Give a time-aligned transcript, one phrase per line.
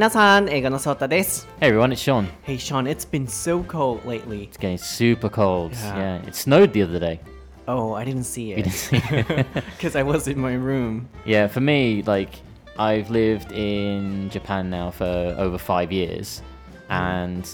[0.00, 1.46] 皆さん、映画のソータです。
[1.60, 2.26] Hey everyone, it's Sean.
[2.44, 4.48] Hey Sean, it's been so cold lately.
[4.50, 5.72] It's getting super cold.
[5.72, 6.20] Yeah.
[6.22, 6.28] Yeah.
[6.28, 7.20] it snowed the other day.
[7.68, 9.46] Oh, I didn't see You it didn't see it?
[9.76, 11.08] because I was in my room.
[11.24, 12.30] yeah, for me, like
[12.78, 16.42] I've lived in Japan now for over five years,
[16.90, 17.48] and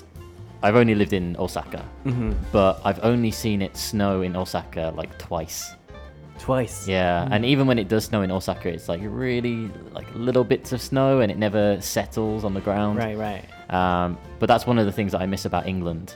[0.63, 1.85] I've only lived in Osaka,
[2.51, 5.75] but I've only seen it snow in Osaka like twice.
[6.40, 6.88] Twice.
[6.88, 10.72] Yeah, and even when it does snow in Osaka, it's like really like little bits
[10.72, 12.98] of snow, and it never settles on the ground.
[13.00, 13.44] Right, right.
[13.74, 16.16] Um, but that's one of the things that I miss about England.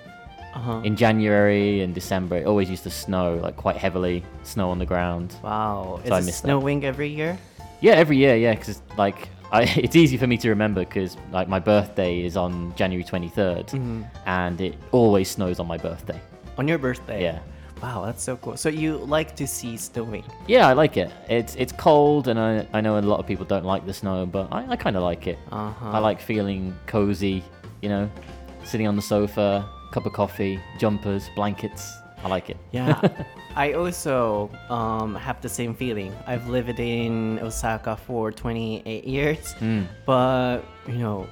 [0.53, 0.81] Uh-huh.
[0.83, 4.85] in January and December, it always used to snow like quite heavily, snow on the
[4.85, 5.33] ground.
[5.41, 6.01] Wow.
[6.03, 6.47] Is So I it missed that.
[6.49, 7.37] snowing every year?
[7.79, 11.47] Yeah, every year, yeah, because like I, it's easy for me to remember because like
[11.47, 14.01] my birthday is on January 23rd, Mm-hmm.
[14.25, 16.19] and it always snows on my birthday.
[16.57, 17.23] On your birthday?
[17.23, 17.39] Yeah.
[17.81, 18.57] Wow, that's so cool.
[18.57, 20.23] So you like to see snowing?
[20.47, 21.11] Yeah, I like it.
[21.29, 24.25] It's it's cold, and I, I know a lot of people don't like the snow,
[24.25, 25.39] but I, I kind of like it.
[25.51, 25.89] Uh-huh.
[25.91, 27.43] I like feeling cozy,
[27.81, 28.09] you know,
[28.63, 31.91] sitting on the sofa, cup of coffee, jumpers, blankets.
[32.23, 32.57] I like it.
[32.71, 33.01] Yeah.
[33.55, 36.13] I also um, have the same feeling.
[36.27, 39.83] I've lived in Osaka for 28 years, Hmm.
[40.05, 41.27] but you know,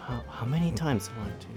[0.00, 1.08] how, how many times?
[1.08, 1.48] One, two,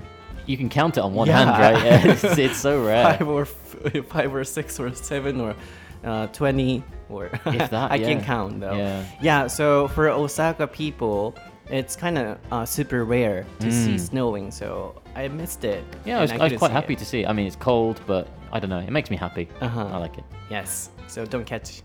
[0.45, 1.37] You can count it on one Yeah.
[1.45, 1.85] hand, right?
[2.05, 3.03] Yeah, it's, it's so rare.
[3.17, 5.55] five or f- five or six or seven or
[6.03, 8.23] uh, 20 or If that, I can yeah.
[8.23, 8.75] count though.
[8.75, 9.05] Yeah.
[9.21, 11.35] Yeah, so for Osaka people,
[11.69, 15.83] it's kind of uh, super rare to see snowing, so I missed it.
[15.89, 15.97] Mm.
[16.05, 16.99] Yeah, I was, I was quite happy it.
[16.99, 17.27] to see it.
[17.27, 18.79] I mean, it's cold, but I don't know.
[18.79, 19.49] It makes me happy.
[19.61, 19.85] Uh-huh.
[19.91, 20.23] I like it.
[20.49, 21.81] Yes, so don't catch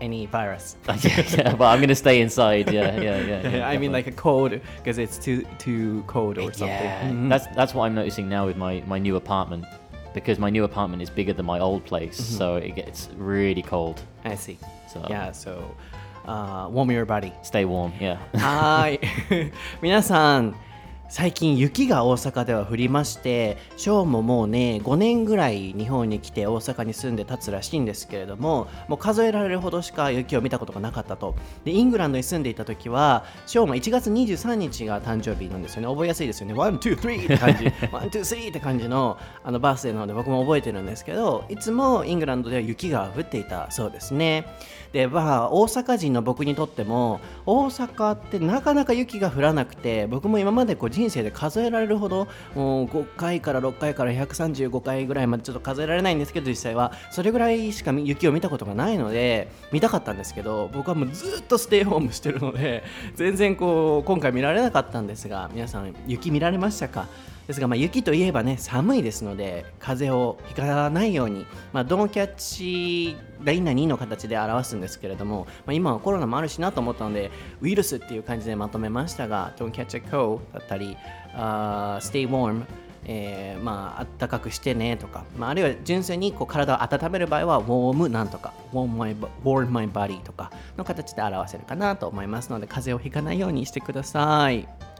[0.00, 0.76] any virus.
[0.88, 0.96] yeah,
[1.30, 2.70] yeah, but I'm gonna stay inside.
[2.72, 3.48] Yeah, yeah, yeah.
[3.48, 3.88] yeah I mean, definitely.
[3.88, 6.68] like a cold because it's too too cold or something.
[6.68, 7.08] yeah.
[7.10, 7.28] Mhm.
[7.28, 9.64] That's that's what I'm noticing now with my my new apartment,
[10.14, 12.36] because my new apartment is bigger than my old place, Mm-hmm.
[12.38, 14.00] so it gets really cold.
[14.24, 14.58] I see.
[14.92, 15.74] So Yeah, so
[16.26, 17.32] uh, warm your body.
[17.42, 17.92] stay warm.
[18.00, 18.18] Yeah.
[18.34, 20.54] はーい皆さん
[21.11, 31.35] 最近雪が大阪では降りましてショーンももうね5年ぐらい日本に来て大阪に住んで経つらしいんですけれどももう数えられるほどしか雪を見たことがなかったと。
[31.65, 35.89] でイングランドに住んでいた時はショーンは1月23日が誕生日なんですよね。
[35.89, 36.53] 覚えやすいですよね。
[36.53, 37.65] One, two, three って感じ。
[37.91, 44.45] One, two, three って感じのあのバースデーなので僕も覚えてるんですけどいつもイングランドでは雪が降っていたそうですね
[44.93, 56.91] でまあ大阪人の僕にとっても大阪ってなかなか雪が降らなくて僕も今までこう人生で数えられるほどもう5回から6回から135回ぐらいまでちょっと数えられないんですけど実際は。
[57.09, 62.83] それぐらいしか雪を見たことがないので見たかったんですけど僕はもうずっとステイホームしてるので
[63.15, 67.07] 全然こう今回見られなかったんですが皆さん雪見られましたか？
[67.51, 77.29] ですが、まあ、雪といえばね寒いですので風邪をひかないように、まあ、ドンキャッチが何々の形で表すんですけれども、まあ、今はコロナもあるしなと思ったので
[77.59, 80.95] ウイルスっていう感じでまとめましたが Don't catch a cold だったり、
[81.35, 82.63] uh, Stay warm
[83.03, 94.90] えーまあ、あったかくしてねとか、まあ、あるいは純粋にこう体を温める場合は warm なんとか warm my, warm my body とかの形で表せるかなと思いますので風邪をひかないようにしてください。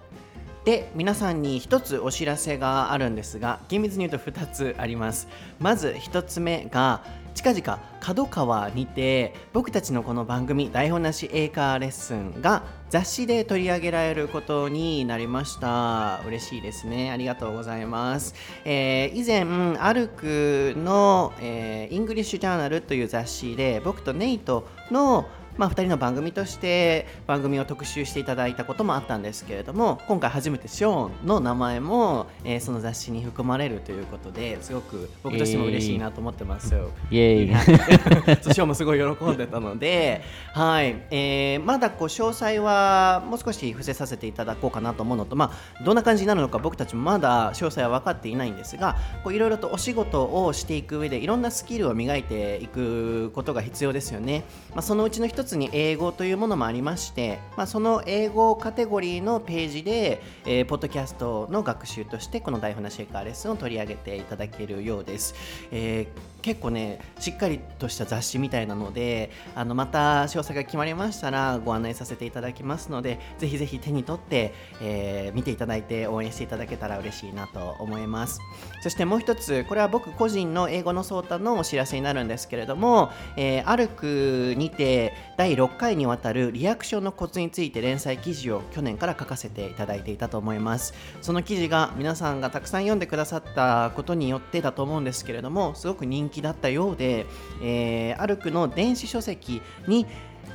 [0.65, 5.27] で皆さんに一つお知らせがあるんですが厳密に言うと2つあります。
[5.59, 16.21] まず1つ目が近々角川にて僕たちのこの番組台本なし英会話レッスンが雑誌で取り上げられることになりました。
[16.27, 17.09] 嬉しいですね。
[17.09, 18.35] ありがとうございます、
[18.65, 25.25] えー以前アルクの、えーイングリッシュジャーナルという雑誌で僕とネイトの
[25.61, 36.73] まあ、2人の番組として番組を特集していただいたこともあったんですけれども今回初めてショーンの名前も、えーその雑誌に含まれるということですごく僕としても嬉しいなと思ってます。
[37.11, 37.53] Yay.
[38.41, 40.21] そうショーンもすごい喜んでたので、
[40.53, 48.97] はいえーまだこう詳細はもう少し伏せさせていただこうかなと思うのと、まあ、どんな感じになるのか僕たちもまだ詳細は分かっていないんですが
[49.27, 54.43] いろいろとお仕事をしていく上でいろんなスキルを磨いていくことが必要ですよね。
[54.71, 65.35] まあ、そのうちの一つに英語というものもありまして、まあ、その英語カテゴリーのページで、えーポッドキャストの学習としてこの台本なシェイカーレッスンを取り上げていただけるようです。
[65.71, 78.39] えー結構ねしっかりとした雑誌みたいなのであのまた詳細が決まりましたらご案内させていただきますのでぜひぜひ手に取って、えー見ていただいて応援していただけたら嬉しいなと思います。
[78.81, 90.93] そしてもう一つこれは僕個人の英語のソータのお知らせになるんですけれども、えー、アルクにて第6回にわたるリアクションのコツについて連載記事を去年から書かせていただいていたと思います。
[91.21, 97.27] その記事が皆さんがたくさん読んでくださったことによってだと思うんですけれどもすごく人気気だったようで、
[97.61, 100.07] えー、アルクの電子書籍に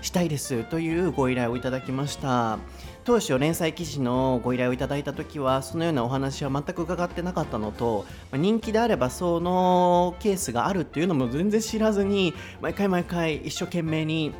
[0.02, 2.58] したいですというご依頼をいただきました。
[3.06, 14.34] 当初連載記事のご依頼をいただいた時はそのようなお話は全く伺ってなかったのとまあ人気であればそのケースがあるっていうのも全然知らずに毎回毎回一生懸命に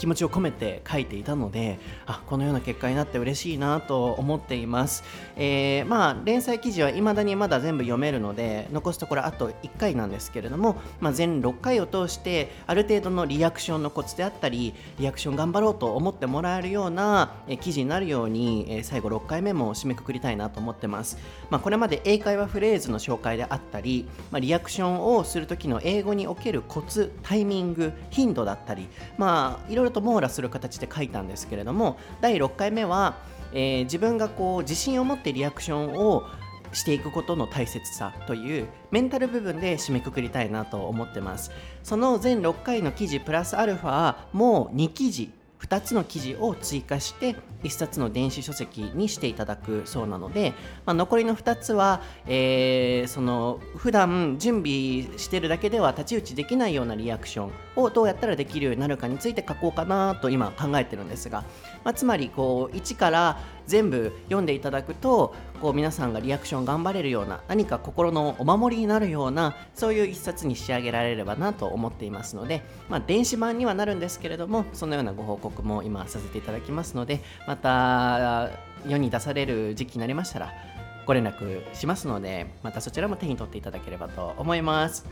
[0.00, 5.04] 気持ちを込めて書いていたのであこのような結果になって嬉しいなと思っています、
[5.36, 21.18] えーまあ連載記事は未だにまだ全部読めるので残すところあと1回なんですけれども、まあ、全6回を通してある程度のリアクションのコツであったりリアクション頑張ろうと思ってもらえるようなえ記事になるように、え最後6回目も締めくくりたいなと思ってます、
[21.50, 28.88] まあ、これまで英会話フレーズの紹介であったり、まあ、リアクションをする時の英語におけるコツタイミング頻度だったり
[29.18, 33.18] まあいろいろと網羅する形で書いたんですけれども第6回目は、
[33.52, 36.24] えー自分がこう自信を持ってリアクションを
[36.72, 41.50] していくことの大切さというメンタル部分で締めくくりたいなと思ってます。
[41.82, 45.30] その全6回の記事プラスアルファもう2記事
[45.62, 50.54] 2つの記事を追加して1冊の電子書籍にしていただくそうなので、
[50.86, 61.44] まあ、残りの2つは、えーその普段準備してるだけでは太刀打ちできないようなリアクションをどうやったらできるようになるかについて書こうかなと今考えてるんですが、
[61.84, 78.50] まあ、つまりこう1から全部読んでいただくとこう皆さんがリアクション頑張れるような何か心のお守りになるようなそういう一冊に仕上げられればなと思っていますので、まあ、電子版にはなるんですけれどもそのようなご報告も今させていただきますのでまた
[78.86, 80.52] 世に出される時期になりましたら
[81.06, 85.06] ご連絡しますのでまたそちらも手に取っていただければと思います。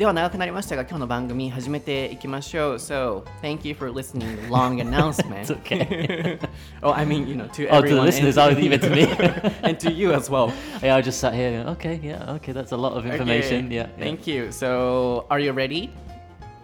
[0.00, 6.38] では長くなりましたが今日の番組始めていきましょう So thank you for listening to the long announcement It's okay.
[6.82, 8.90] oh I mean you know to Oh, to the everyone listeners, and, oh, even to
[8.90, 9.04] me.
[9.62, 10.52] and to you as well
[10.82, 11.50] yeah, I just sat here.
[11.50, 13.66] going, Okay, yeah, okay, that's a lot of information.
[13.66, 13.86] Okay, Yeah.
[13.96, 14.04] yeah.
[14.04, 14.52] Thank you.
[14.52, 15.90] So, are you ready,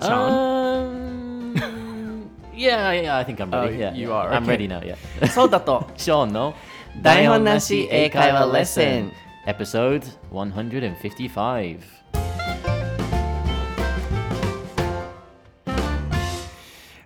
[0.03, 1.55] Sean?
[1.55, 3.76] Um, yeah, yeah, I think I'm ready.
[3.76, 4.14] Oh, yeah, you yeah.
[4.14, 4.53] are, I'm okay.
[4.53, 4.82] ready now.
[4.85, 4.97] Yeah.
[5.29, 6.53] そうだと Sean, no.
[7.00, 9.11] 台本なし英会話レッスン
[9.47, 11.95] Episode 155.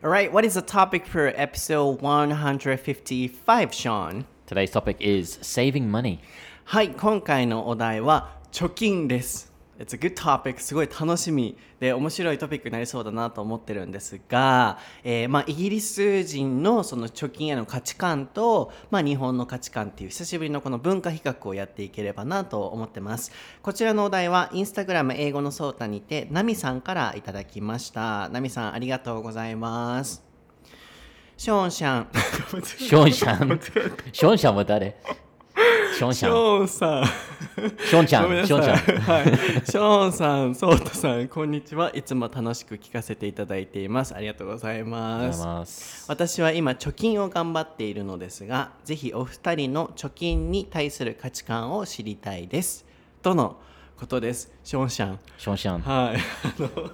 [0.02, 4.26] Alright, what is the topic for episode 155, Sean?
[4.46, 6.20] Today's topic is saving money.
[6.64, 9.49] はい、今回のお題は貯金です。
[9.81, 10.59] It's a good topic.
[10.59, 23.31] すごい楽しみで面白いトピックになりそうだなと思ってるんですが、えーまあ、イギリス人のその貯金への価値観と、まあ、日本の価値観っていう久しぶりのこの文化比較をやっていければなと思ってます。
[23.63, 28.29] こちらのお題はインスタグラム英語のソータにてナミさんからいただきました。
[28.29, 30.23] ナミさんありがとうございます。
[31.37, 32.07] ショーンシャン。
[32.11, 33.59] Sean Shan.
[34.11, 34.95] Sean Shan は誰？
[36.01, 36.31] シャン。
[36.31, 37.05] ョーンさん。
[37.05, 38.47] ションちゃん。
[38.47, 38.75] ションちゃん。
[39.01, 39.25] はい。
[39.63, 41.91] ショーンさん、ソータさん、こんにちは。
[41.93, 44.15] いつも楽しく聞かせていただいています。
[44.15, 45.39] ありがとうございます。
[45.39, 46.05] ます。
[46.07, 52.83] 私は今貯金を頑張っているのですが、ぜひお二人の貯金に対する価値観を知りたいです。
[53.21, 53.57] との
[53.95, 54.51] ことです。
[54.63, 55.19] ショーンシャン。
[55.37, 55.81] ションシャン。
[55.81, 56.91] はい、あの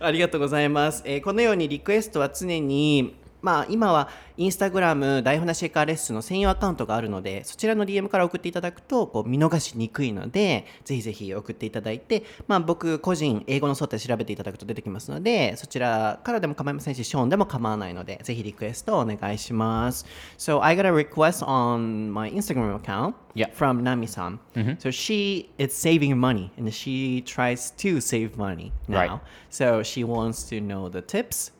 [0.00, 20.06] ありがとうございます、えーこのようにリクエストは常にまあ今はインスタグラム台本なしエカーレッスンの専用アカウントがあるのでそちらの DM から送っていただくとこう見逃しにくいのでぜひぜひ送っていただいて、まあ、僕個人英語のソータで調べていただくと出てきますのでそちらからでも構いませんしショーンでも構わないのでぜひリクエストをお願いします。
[20.38, 23.48] So I got a request on my Instagram account Yeah.
[23.54, 24.38] from Nami-san.
[24.80, 28.98] So she is saving money and she tries to save money now.
[28.98, 29.20] Right.
[29.50, 31.52] So she wants to know the tips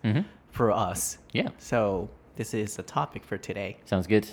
[0.50, 1.18] for us.
[1.32, 1.48] Yeah.
[1.58, 3.78] So this is the topic for today.
[3.84, 4.28] Sounds good.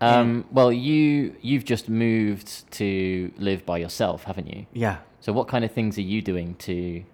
[0.00, 4.66] Um, well, you you've just moved to live by yourself, haven't you?
[4.72, 4.98] Yeah.
[5.20, 7.04] So what kind of things are you doing to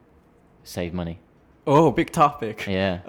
[0.65, 1.19] save money?
[1.67, 2.67] Oh, big topic.
[2.67, 3.01] Yeah.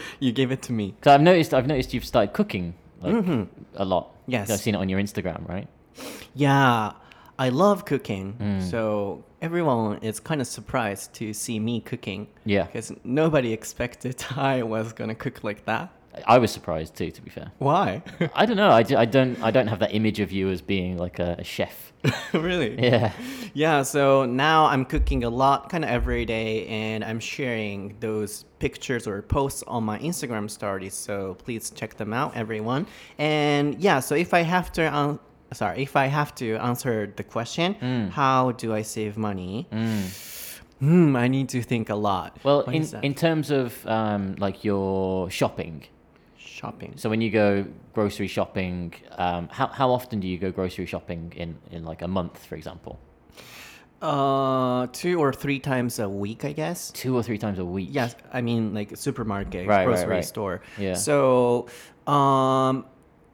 [0.20, 0.94] you gave it to me.
[0.98, 4.10] Because I've noticed I've noticed you've started cooking like a lot.
[4.26, 4.50] Yes.
[4.50, 5.68] I've seen it on your Instagram, right?
[6.34, 6.92] Yeah.
[7.42, 8.26] I love cooking.
[8.40, 8.62] Mm.
[8.70, 12.28] So everyone is kind of surprised to see me cooking.
[12.44, 12.64] Yeah.
[12.66, 15.90] Because nobody expected I was going to cook like that.
[16.26, 17.50] I was surprised too, to be fair.
[17.58, 18.02] Why?
[18.34, 18.70] I don't know.
[18.70, 21.36] I, ju- I don't I don't have that image of you as being like a,
[21.38, 21.92] a chef.
[22.32, 22.72] really?
[22.78, 23.12] Yeah.
[23.54, 28.44] Yeah, so now I'm cooking a lot, kind of every day, and I'm sharing those
[28.58, 30.94] pictures or posts on my Instagram stories.
[30.94, 32.86] So please check them out, everyone.
[33.18, 35.18] And yeah, so if I have to, an-
[35.52, 37.74] sorry, if I have to answer the question,
[38.12, 39.66] how do I save money?
[40.80, 42.36] Hmm, I need to think a lot.
[42.42, 45.84] Well, What in in terms of um, like your shopping,
[46.36, 46.94] shopping.
[46.96, 51.32] so when you go grocery shopping, um, how how often do you go grocery shopping
[51.36, 52.98] in in like a month, for example?
[54.00, 56.90] Uh, two or three times a week, I guess.
[56.90, 57.88] Two or three times a week.
[57.92, 60.24] Yes, I mean like supermarket, Right, right, grocery right.
[60.24, 60.60] store.
[60.78, 60.94] Yeah.
[60.94, 61.68] So,
[62.08, 62.84] um,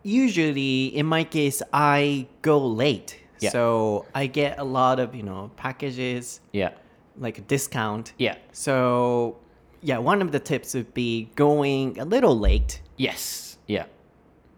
[0.09, 3.19] usually in my case, I go late.
[3.41, 3.51] Yeah.
[3.51, 6.71] So I get a lot of you know packages Yeah.
[7.19, 8.13] like a discount.
[8.19, 8.37] Yeah.
[8.53, 9.37] So,
[9.83, 12.81] yeah, one of the tips would be going a little late.
[12.97, 13.59] Yes.
[13.67, 13.87] Yeah.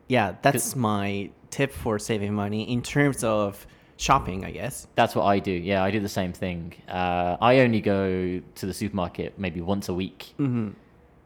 [0.09, 3.66] Yeah, that's my tip for saving money in terms of
[3.97, 4.87] shopping, I guess.
[4.95, 5.52] That's what I do.
[5.52, 6.75] Yeah, I do the same thing.
[6.88, 10.35] Uh, I only go to the supermarket maybe once a week.
[10.38, 10.71] Mm-hmm.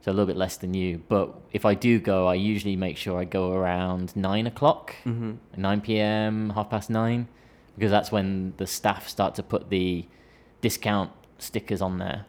[0.05, 1.01] So a little bit less than you.
[1.09, 5.37] But if I do go, I usually make sure I go around nine o'clock, mm-hmm.
[5.57, 7.27] 9 p.m., half past nine,
[7.75, 10.07] because that's when the staff start to put the
[10.61, 12.27] discount stickers on there.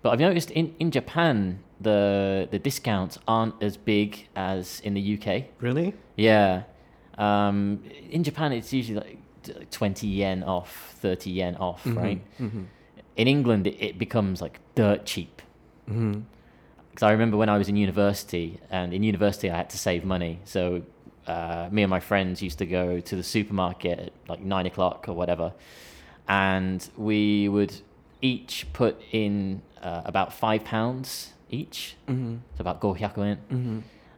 [0.00, 5.18] But I've noticed in, in Japan, the the discounts aren't as big as in the
[5.18, 5.46] UK.
[5.58, 5.94] Really?
[6.14, 6.62] Yeah.
[7.18, 11.98] Um, in Japan, it's usually like 20 yen off, 30 yen off, mm-hmm.
[11.98, 12.38] right?
[12.38, 12.62] Mm-hmm.
[13.16, 15.42] In England, it, it becomes like dirt cheap.
[16.98, 20.04] Because I remember when I was in university, and in university, I had to save
[20.04, 20.40] money.
[20.44, 20.82] So
[21.28, 25.08] uh, me and my friends used to go to the supermarket at like nine o'clock
[25.08, 25.52] or whatever,
[26.26, 27.72] and we would
[28.20, 31.94] each put in uh, about five pounds each.
[32.08, 32.38] Mm-hmm.
[32.56, 33.38] So about go yen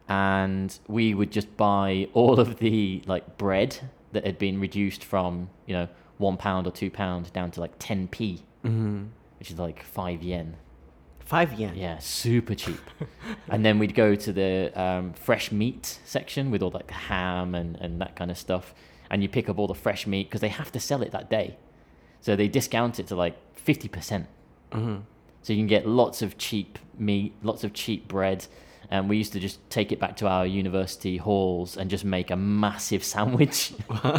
[0.09, 3.77] and we would just buy all of the like bread
[4.11, 7.77] that had been reduced from you know one pound or two pound down to like
[7.77, 9.05] 10p Mm-hmm.
[9.39, 10.55] which is like five yen
[11.31, 11.75] Five yen.
[11.75, 12.81] yeah super cheap.
[13.47, 17.55] And then we'd go to the um, fresh meat section with all like the ham
[17.55, 18.73] and, and that kind of stuff.
[19.09, 21.29] And you pick up all the fresh meat because they have to sell it that
[21.29, 21.57] day.
[22.19, 24.25] So they discount it to like 50%.
[25.41, 28.47] So you can get lots of cheap meat, lots of cheap bread.
[28.89, 32.29] And we used to just take it back to our university halls and just make
[32.29, 33.73] a massive sandwich.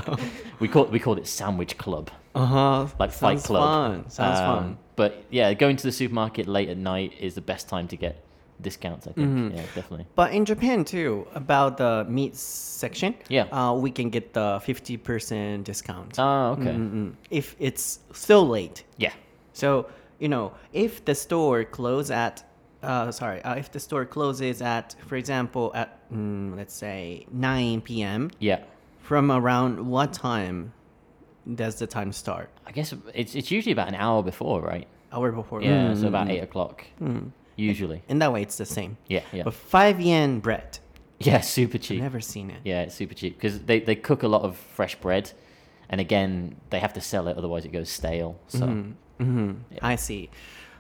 [0.61, 2.87] we called we called it Sandwich Club, Uh huh.
[2.99, 3.63] like Fight Sounds Club.
[3.63, 4.11] fun.
[4.11, 4.79] Sounds Um, fun.
[4.97, 8.23] But yeah, going to the supermarket late at night is the best time to get
[8.61, 9.07] discounts.
[9.07, 9.29] I think.
[9.29, 9.57] Mm-hmm.
[9.57, 10.07] Yeah, definitely.
[10.15, 13.45] But in Japan too, about the meat section, Yeah.
[13.53, 16.73] uh, we can get the fifty percent discount Oh, okay.
[16.73, 17.15] Mm-mm.
[17.31, 18.85] if it's still late.
[18.99, 19.13] Yeah.
[19.53, 19.87] So
[20.19, 22.45] you know, if the store close at,
[22.83, 27.81] uh, sorry, uh, if the store closes at, for example, at mm, let's say nine
[27.81, 28.31] p.m.
[28.39, 28.61] Yeah.
[29.01, 30.73] From around what time
[31.56, 32.50] does the time start?
[32.66, 34.88] I guess it's it's usually about an hour before, right?
[35.12, 35.62] Hour before.
[35.62, 35.92] Yeah.
[35.94, 36.84] Mm, So about mm, eight o'clock.
[37.56, 38.04] Usually.
[38.08, 38.98] In that way, it's the same.
[39.08, 39.22] Yeah.
[39.34, 39.44] Yeah.
[39.44, 40.80] But five yen bread,
[41.20, 41.42] Yeah.
[41.42, 42.00] Super cheap.
[42.02, 42.60] never seen it.
[42.64, 45.32] Yeah, it's super cheap because they, they cook a lot of fresh bread,
[45.90, 48.36] and again they have to sell it, otherwise it goes stale.
[48.48, 48.66] So
[49.82, 50.30] I see.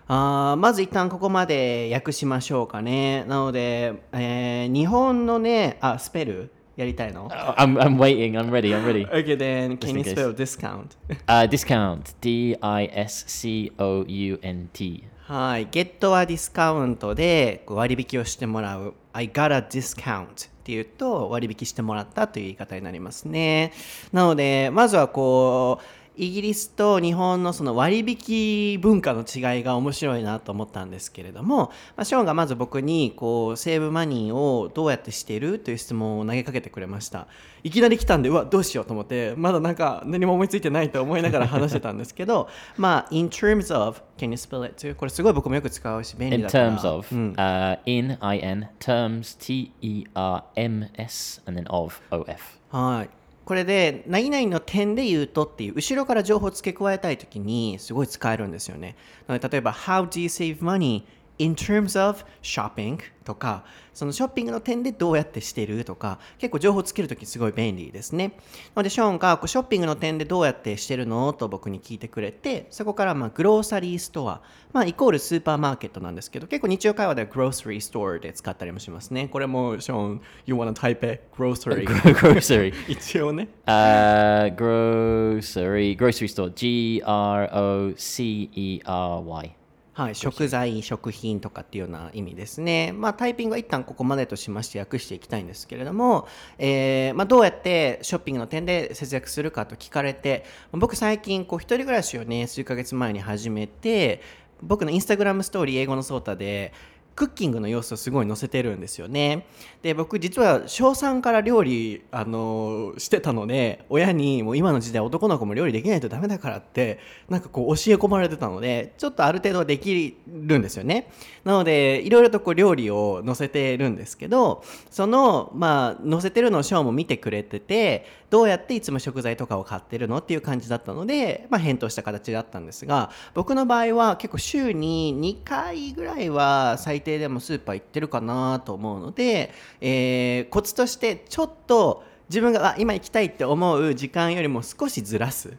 [0.10, 3.26] あーまず一旦ここまで訳しましょうかね。
[3.26, 8.33] なので、えー日本のね、あ、スペル やりたいの Uh, I'm I'm waiting.
[8.33, 8.75] I'm ready.
[8.75, 9.07] I'm ready.
[9.09, 10.97] Okay, then can you spell discount?
[11.27, 12.15] Uh, discount.
[12.21, 15.05] D I S C O U N T.
[15.27, 15.69] はい。
[15.71, 18.95] ゲットはディスカウントで割引をしてもらう。
[19.13, 23.73] I got a discount っていうと割引してもらったという言い方になりますね。
[24.13, 25.85] なので、まずはこう、
[26.17, 37.29] イギリスと日本のその割引文化の違いが面白いなと思ったんですけれども、まあ、ショーンがまず僕にこうセーブマニーをどうやってしているという質問を投げかけてくれました
[37.65, 44.95] いきなり来たんでうわどうしようと思ってまだなんか何も思いついてないと思いながら話してたんですけど まあ in terms of can you spell it too?
[44.95, 51.43] これすごい僕もよく使うし便利 In だから terms of うん、uh, in I N terms T E R M S
[51.47, 52.59] and then of O F.
[52.71, 53.22] はい。
[53.45, 58.97] これで、何々の点で言うとっていう、後ろから情報を付け加えたいときに、すごい使えるんですよね。
[59.29, 61.03] 例えば、How do you save money?
[61.43, 62.99] In terms of shopping?
[63.23, 68.35] とか、そのショッピングの点でどうやってしてるとか、結構情報をつけるときすごい便利ですね。
[68.75, 79.29] なので、ショーンがこうショッピングの点でどうやってしてるのと僕に聞いてくれて、そこから、まあ、グローサリーストア、まあ、イコールスーパーマーケットなんですけど、結構日常会話ではグローサリーストアで使ったりもしますね。
[79.29, 81.23] これも、ショーン、You wanna type it?
[81.37, 81.87] Grocery.
[82.15, 82.73] grocery.
[82.91, 83.49] 一応ね。
[83.67, 85.97] Uh, grocery.
[85.97, 86.53] Grocery store.
[86.55, 89.62] G R O C E R Y.
[89.95, 92.93] はい、食材、食品とかっていうような意味ですね。
[92.95, 104.23] まあ、タイピングは一旦ここまでとしまして訳していきたいんですけれども、えーまあ、どうやってショッピングの点で節約するかと聞かれて、僕最近こう一人暮らしをね、数ヶ月前に始めて、
[104.63, 106.73] 僕のインスタグラムストーリー英語のソータで、
[107.15, 109.47] クッキングの様子をすごい載せてるんですよね。
[109.83, 121.11] で僕実は小3から料理あのしてたので親にもう今の時代男の子も料理できないとダメだからってなんかこう教え込まれてたのでちょっとある程度できるんですよね。
[121.45, 145.57] なのでいろいろとこう料理を載せてるんですけどそのまあ載せてるのをショーも見てくれててどうやっていつも食材とかを買ってるのっていう感じだったので、まあ、返答した形だったんですが僕の場合は結構週に2回ぐらいは最低でもスーパー行ってるかなと思うので、えー、コツとしてちょっと自分があ今行きたいって思う時間よりも少しずらす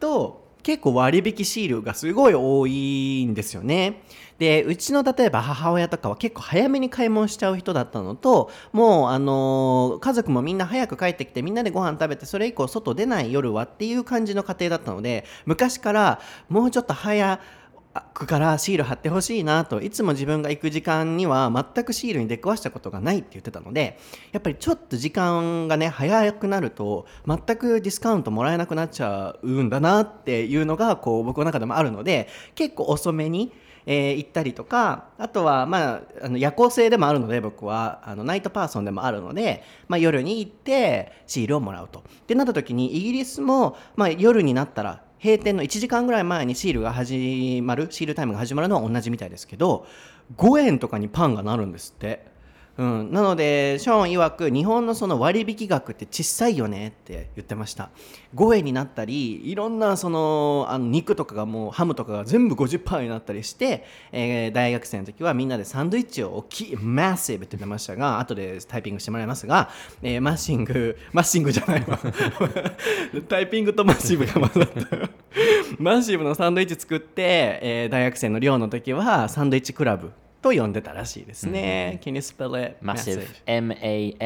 [0.00, 4.02] と結構割引シールがすごい多いんですよね。
[4.38, 17.40] でうちの例えば母親とかは結構早めに買い物しちゃう人だったのともうあのー、家族もみんな早く帰ってきてみんなでご飯食べてそれ以降外出ない夜はっていう感じの家庭だったので昔からもうちょっと早
[18.14, 23.98] くからシール貼ってほしいなといつも自分が行く時間には全くシールに出くわしたことがないって言ってたので
[24.32, 33.52] やっぱりちょっと時間がね早くなると全くディスカウントもらえなくなっちゃうんだなっていうのがこう僕の中でもあるので結構遅めに
[33.90, 42.00] えー、行ったりとかあとは、まあ、あの夜行性でもあるので僕はあのナイトパーソンでもあるので、まあ、夜に行ってシールをもらうと。
[42.00, 49.86] ってなった時にイギリスも、まあ、夜になったら閉店の1時間ぐらい前にシールが始まるシールタイムが始まるのは同じみたいですけど
[50.36, 52.27] 5円とかにパンがなるんですって。
[52.78, 57.90] うん、なのでショーン曰く日本のその割引額って小さいよねって言ってました。
[58.36, 69.70] 5円になったりいろんなそのあの肉とかがもうハムとかが全部50%になったりして、えー、大学生の時はみんなでサンドイッチを大きい massive って言ってましたが後でタイピングしてもらいますが、
[70.00, 71.98] えー、 massing massing じゃないわ。
[73.28, 75.10] タイピングと massive が混ざった。
[75.78, 81.99] massive のサンドイッチ作って、えー、大学生の寮の時はサンドイッチクラブ と呼んでたらしいですね。
[82.03, 82.75] Can you spell it?
[82.83, 83.25] Massive.
[83.45, 84.17] M-A-S-S-I-V-E.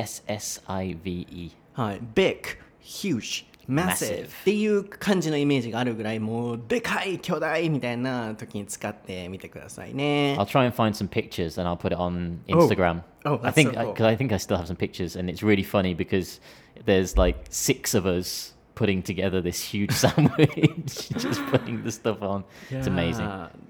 [1.73, 2.01] はい。
[2.15, 2.39] Big,
[2.81, 10.35] huge, massive っていう感じのイメージがあるぐらいもうでかい巨大みたいな時に使ってみてくださいね。
[10.39, 13.03] I'll try and find some pictures and I'll put it on Instagram.
[13.25, 13.93] Oh, I think so cool.
[13.93, 16.39] because I think I still have some pictures and it's really funny because
[16.85, 22.45] there's like six of us putting together this huge sandwich, just putting the stuff on.
[22.69, 23.27] It's amazing.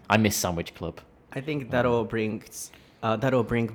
[0.10, 1.00] I miss Sandwich Club.
[1.35, 2.43] I think that'll bring
[3.03, 3.71] uh, that'll bring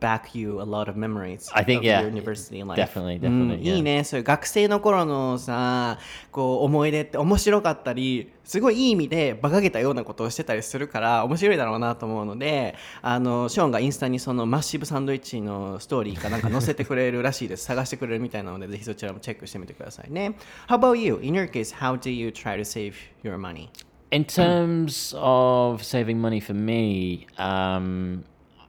[0.00, 5.98] back you a lot of memories I think of yeah your university life definitely definitely、いいねそういう学生の頃のさ
[6.30, 20.36] こう思い出って面白かったりすごいいい意味で馬鹿げたようなことをしてたりするから面白いだろうなと思うのであのショーンがインスタにそのマッシブサンドイッチのストーリーかなんか載せてくれるらしいです探してくれるみたいなのでぜひそちらもチェックしてみてくださいね
[20.68, 21.18] How about you?
[21.22, 23.68] In your case, how do you try to save your money?
[24.14, 28.24] In terms of saving money for me, um,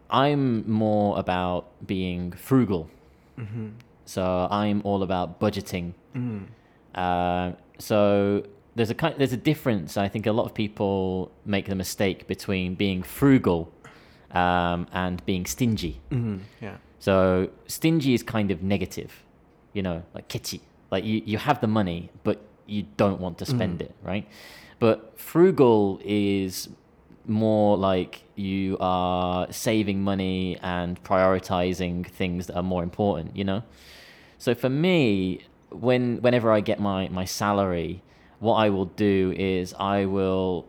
[0.10, 2.89] I'm more about being frugal.
[4.05, 5.93] So I'm all about budgeting.
[6.95, 8.43] Uh, so
[8.75, 9.97] there's a kind, there's a difference.
[9.97, 13.71] I think a lot of people make the mistake between being frugal
[14.31, 16.01] um, and being stingy.
[16.62, 16.77] Yeah.
[16.99, 19.12] So stingy is kind of negative,
[19.73, 20.62] you know, like kitschy.
[20.91, 24.25] Like you, you have the money, but you don't want to spend it, right?
[24.79, 26.69] But frugal is
[27.27, 33.63] more like you are saving money and prioritizing things that are more important, you know?
[34.38, 38.03] So for me, when whenever I get my, my salary,
[38.39, 40.67] what I will do is I will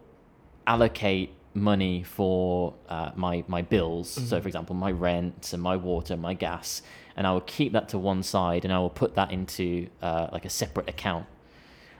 [0.66, 4.10] allocate money for uh, my my bills.
[4.10, 6.82] So, for example, my rent and my water, and my gas,
[7.16, 10.28] and I will keep that to one side, and I will put that into uh,
[10.32, 11.26] like a separate account.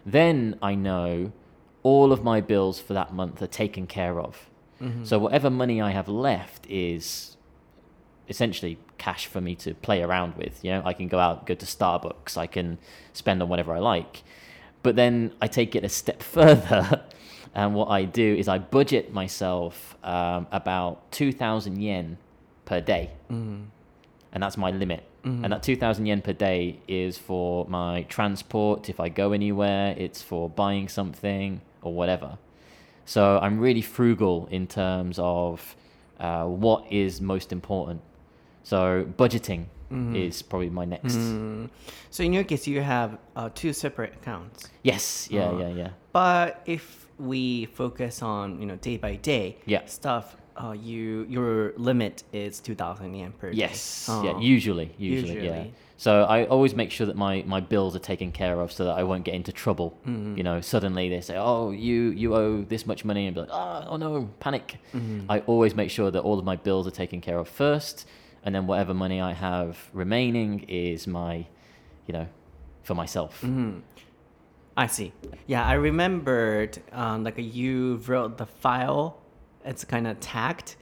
[0.04, 1.32] Then I know
[1.86, 4.50] all of my bills for that month are taken care of.
[4.82, 5.04] Mm-hmm.
[5.04, 7.36] So whatever money I have left is
[8.28, 10.64] essentially cash for me to play around with.
[10.64, 12.78] You know, I can go out, go to Starbucks, I can
[13.12, 14.24] spend on whatever I like.
[14.82, 17.04] But then I take it a step further,
[17.54, 22.18] and what I do is I budget myself um, about 2,000 yen
[22.64, 23.12] per day.
[23.30, 23.62] Mm-hmm.
[24.32, 25.04] And that's my limit.
[25.24, 25.44] Mm-hmm.
[25.44, 28.88] And that 2,000 yen per day is for my transport.
[28.88, 32.36] If I go anywhere, it's for buying something or whatever.
[33.04, 35.76] So I'm really frugal in terms of
[36.18, 38.00] uh, what is most important.
[38.64, 39.66] So budgeting
[40.12, 41.14] is probably my next.
[42.10, 44.68] So in your case, you have uh, two separate accounts.
[44.82, 45.90] Yes, yeah, Uh, yeah, yeah.
[46.12, 49.86] But if we focus on you know day by day Yeah.
[49.86, 53.58] stuff, uh, you your limit is 2,000 yen per day.
[53.58, 54.08] Yes.
[54.10, 54.24] Oh.
[54.24, 54.40] Yeah.
[54.40, 55.66] Usually, usually, yeah.
[55.98, 58.98] So I always make sure that my, my bills are taken care of so that
[58.98, 59.98] I won't get into trouble.
[60.06, 60.36] Mm-hmm.
[60.36, 63.50] You know, suddenly they say, "Oh, you you owe this much money," and be like,
[63.50, 65.30] "Oh, oh no, panic!" Mm-hmm.
[65.30, 68.06] I always make sure that all of my bills are taken care of first,
[68.44, 71.46] and then whatever money I have remaining is my,
[72.06, 72.28] you know,
[72.82, 73.40] for myself.
[73.40, 73.78] Mm-hmm.
[74.76, 75.14] I see.
[75.46, 79.22] Yeah, I remembered um, like you wrote the file.
[79.64, 80.76] It's kind of tagged,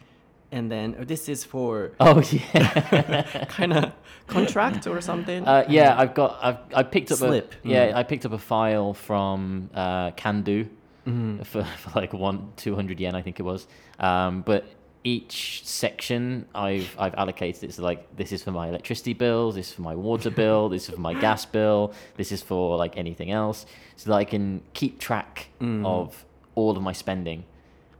[0.57, 3.45] and then oh, this is for Oh yeah.
[3.59, 3.93] kind of
[4.27, 5.41] contract or something.
[5.47, 7.53] Uh, yeah, I've got I've I picked up Slip.
[7.65, 7.97] a yeah Mm.
[8.01, 10.69] I picked up a file from uh, Candu
[11.07, 11.43] Mm-hmm.
[11.43, 13.67] for, for like one two hundred yen I think it was.
[14.09, 14.63] Um, but
[15.07, 15.37] each
[15.67, 19.83] section I've I've allocated it's like this is for my electricity bills, this is for
[19.83, 23.67] my water bill, this is for my gas bill, this is for like anything else,
[23.97, 25.85] so that I can keep track Mm.
[25.85, 27.45] of all of my spending,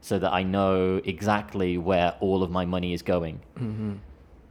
[0.05, 3.39] so that I know exactly where all of my money is going.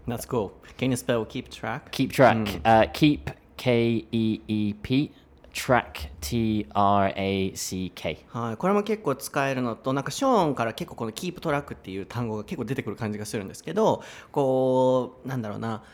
[0.08, 0.52] That's cool.
[0.76, 1.92] Can you spell keep track?
[1.92, 2.60] Keep track.
[2.64, 5.12] Uh, keep K E E P.
[5.52, 8.24] Track T R A C K.
[8.32, 15.84] はい、これも結構使えるのとなんかショーンから結構この「キープトラック」っていう単語が結構出てくる感じがするんですけどこうなんだろうな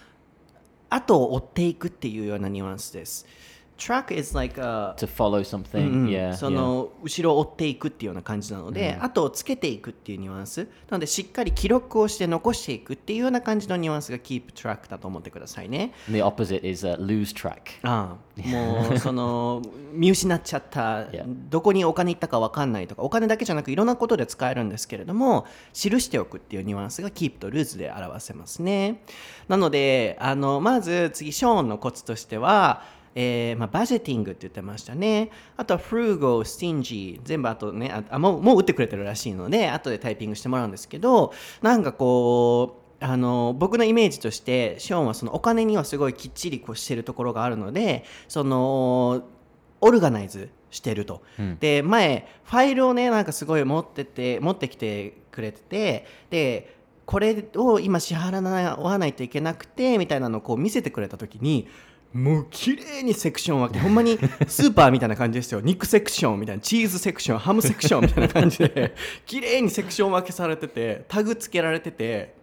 [0.88, 3.26] 後を追っていくっていうようなニュアンスです。
[3.80, 5.90] Track is like a To follow something.
[5.90, 6.34] うん Yeah.
[6.34, 15.92] その後ろを追っていくっていうような感じなので、後をつけていくっていうニュアンスなのでしっかり記録をして残していくっていうような感じのニュアンスが keep track だと思ってくださいね。
[16.10, 17.80] The opposite is uh, lose track.
[17.82, 19.62] ああもうその
[19.92, 21.24] 見失っちゃった、 Yeah.
[21.26, 29.02] どこにお金行ったか分かんないとかお金だけじゃなくいろんなことで使えるんですけれども記しておくっていうニュアンスが keep と lose で表せますね
[29.48, 32.82] なのであのまず次ショーンのコツとしては
[33.14, 35.30] えーまあ、バジェティングって言ってましたね。
[35.56, 49.24] あとは frugal, stingy 全部あとねああもうもう打ってくれてるらしいので後でタイピングしてもらうんですけどなんかこうあの僕のイメージとしてショーンはそのお金にはすごいきっちりこうしてるところがあるのでその
[49.80, 51.22] オルガナイズしてると、
[51.58, 58.40] で前ファイルをねなんかすごい持ってて持ってきてくれててでこれを今支払
[58.78, 61.66] わないといけなくてみたいなのをこう見せてくれた時に
[62.12, 64.18] もう綺麗にセクション分けほんまに
[64.48, 65.60] スーパーみたいな感じですよ。
[65.60, 68.94] 肉セクションみたいなチーズセクションハムセクションみたいな感じで
[69.26, 72.34] 綺麗にセクション分けされててタグ付けられてて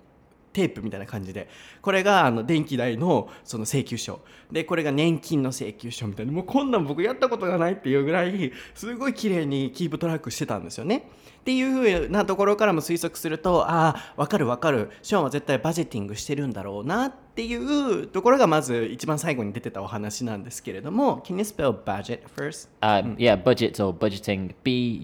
[0.58, 1.48] テープみたいな感じで
[1.84, 11.10] これがあの電気代のその請求書でこれが年金の請求書みたいなもうこんなん僕やったことがないっていうぐらいすごい綺麗にキープトラックしてたんですよね。
[11.42, 22.68] っていう風なところからも推測するとああ分かる分かるショーンは絶対バジェティングしてるんだろうなっていうところがまず一番最後に出てたお話なんですけれども Can you spell budget first?
[22.82, 24.56] Uh, Yeah, budget or budgeting.
[24.64, 25.00] B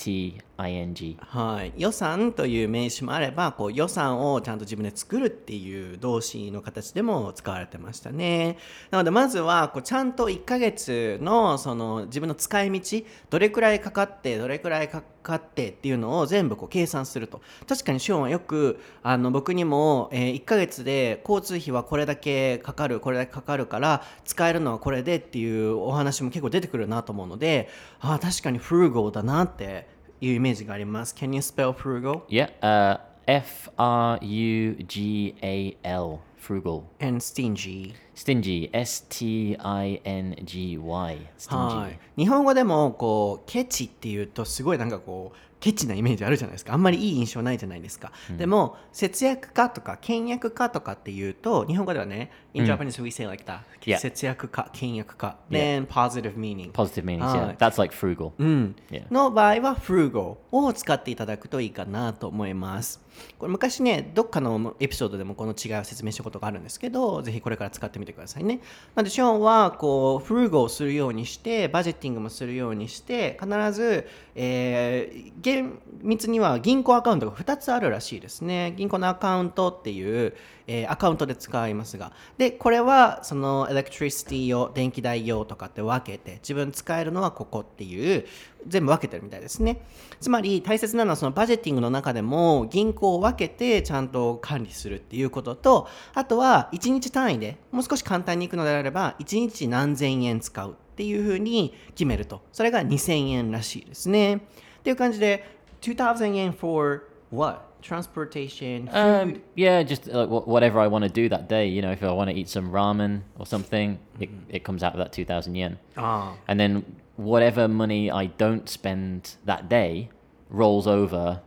[0.00, 1.18] T I N G.
[1.20, 8.56] はい、予算という名詞もあればこう予算をちゃんと自分で作るっていう動詞の形でも使われてましたね。
[8.90, 17.42] なのでまずはこうちゃんと1ヶ月のその自分の使い道どれくらいかかってどれくらいかかってっていうのを全部こう計算すると。
[17.68, 27.68] 確かにショーンはよくあの僕にも、え1ヶ月で交通費はこれだけかかるこれだけかかるから使えるのはこれでっていうお話も結構出てくるなと思うので
[28.00, 29.89] ああ確かにフルゴーだなって
[30.20, 31.14] いうイメージがあります。
[31.14, 32.22] Can you spell frugal?
[32.28, 36.18] Yeah, uh, F R U G A L.
[36.40, 36.84] Frugal.
[37.00, 37.94] And stingy.
[38.14, 38.70] Stingy.
[38.72, 40.82] S T I N G Y.
[40.84, 41.92] は Stingy.
[41.92, 41.98] い。
[42.16, 53.98] 日本語でもこうケチっていうとすごいなんかこうケチなイメージあるじゃないですかあんまりいい印象ないじゃないですか、でも節約家とか倹約家とかっていうと日本語ではね in Japanese we say like that、Yeah.
[53.98, 57.38] 節約家倹約家 then positive meaning Positive meanings, Hi.
[57.38, 57.56] yeah.
[57.56, 58.32] That's like frugal.
[58.38, 59.04] うん、Yeah.
[59.12, 63.00] の場合は frugal を使っていただくといいかなと思います。
[63.38, 68.60] これ昔ね、どっかのエピソードでもこの違いを説明したことがあるんですけど、ぜひこれから使ってみてくださいね。
[68.94, 78.74] なので、ショーンはこう frugal をするようにして、バジェッティングもするようにして、必ず、えー厳密には銀行アカウントが2つあるらしいですね。
[78.76, 80.34] 銀行のアカウントっていう、
[80.66, 82.12] えーアカウントで使いますが。
[82.38, 88.26] で、これはそのエレクトリシティ用、電気代用とかって分けて、自分使えるのはここっていう、
[88.66, 89.82] 全部分けてるみたいですね。
[90.20, 102.42] つまり大切なのはそのバジェティングの中でも銀行を分けてちゃんと管理するっていうことと、あとは1日単位でもう少し簡単にいくのであれば、1日何千円使うっていうふうに決めると。
[102.52, 104.46] それが2000円らしいですね。
[104.79, 105.43] っていう感じで、
[105.81, 107.59] 2000円 for what?
[107.81, 108.93] Transportation, food?
[108.95, 111.67] Um, yeah, just like wh- whatever I want to do that day.
[111.67, 114.93] You know, if I want to eat some ramen or something, it, it comes out
[114.93, 115.77] of that 2,000 yen.
[115.95, 116.83] あ And then
[117.17, 120.09] whatever money I don't spend that day,
[120.49, 121.41] rolls over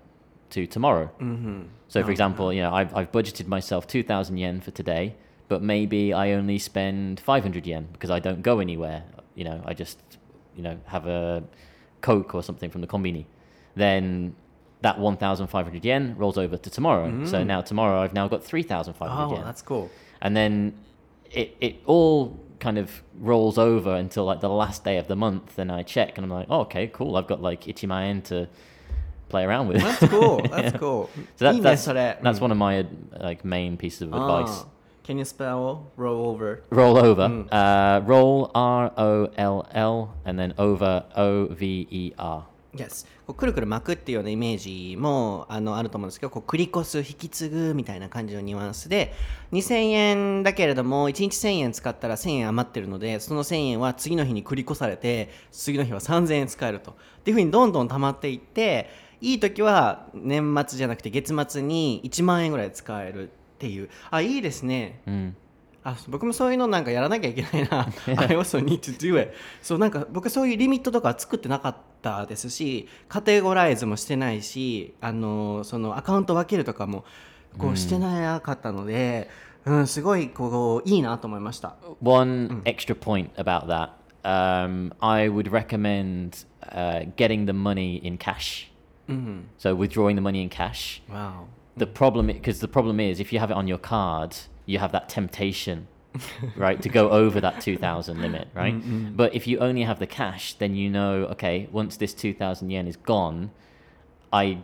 [0.50, 1.10] to tomorrow.
[1.88, 5.14] So, for example, you know, I've, I've budgeted myself 2,000 yen for today,
[5.48, 9.02] but maybe I only spend 500 yen because I don't go anywhere.
[9.34, 9.98] You know, I just,
[10.54, 11.42] you know, have a
[12.03, 13.25] Coke or something from the combini,
[13.75, 14.35] then
[14.81, 17.09] that 1,500 yen rolls over to tomorrow.
[17.09, 17.27] Mm.
[17.27, 19.43] So now tomorrow I've now got 3,500 oh, yen.
[19.43, 19.89] that's cool.
[20.21, 20.75] And then
[21.31, 25.57] it, it all kind of rolls over until like the last day of the month.
[25.57, 27.15] And I check and I'm like, oh, okay, cool.
[27.15, 28.47] I've got like Ichimaen to
[29.29, 29.81] play around with.
[29.81, 30.41] That's cool.
[30.41, 30.77] That's yeah.
[30.77, 31.09] cool.
[31.37, 32.83] So that, that's, that's one of my uh,
[33.19, 34.17] like main pieces of ah.
[34.17, 34.65] advice.
[35.03, 36.63] Can you spell roll over?
[36.69, 37.45] roll over.
[37.51, 42.43] Uh, roll R O L L and then over O V E R.
[42.73, 43.05] Yes.
[43.27, 49.13] こうくるくる巻くっていうようなイメージもあのあると思うんですけどこう繰り越す引き継ぐみたいな感じのニュアンスで
[49.51, 56.91] 2000円だけれども1日1000円使ったら1000円余ってるのでその1000円は次の日に繰り越されて次の日は3000円使えると。
[56.91, 58.89] っていうふうにどんどん溜まっていって
[59.21, 63.29] いい時は年末じゃなくて月末に1万円ぐらい使える
[63.63, 63.89] っていう。
[64.11, 64.99] あいいですね。
[65.07, 65.33] mm.
[65.85, 67.87] あ僕もそういうのなんかやらなきゃいけないな。
[68.17, 69.33] I also need to do it.
[69.61, 77.03] そうなんか僕そういうリミットとか作ってなかったですしカテゴライズもしてないしあのそのアカウント分けるとかも
[77.57, 79.29] こうしてなかったので、
[79.65, 81.75] うんすごいこういいなと思いました。
[82.01, 83.91] One extra point about that.
[84.23, 88.69] Um, I would recommend uh, getting the money in cash.
[89.57, 91.01] So withdrawing the money in cash.
[91.09, 94.79] Wow The problem, because the problem is, if you have it on your card, you
[94.79, 95.87] have that temptation,
[96.55, 98.75] right, to go over that two thousand limit, mm, right?
[98.75, 99.17] Mm, mm.
[99.17, 102.69] But if you only have the cash, then you know, okay, once this two thousand
[102.69, 103.51] yen is gone,
[104.31, 104.59] I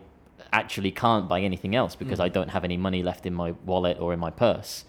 [0.51, 3.99] actually can't buy anything else because I don't have any money left in my wallet
[3.99, 4.83] or in my purse.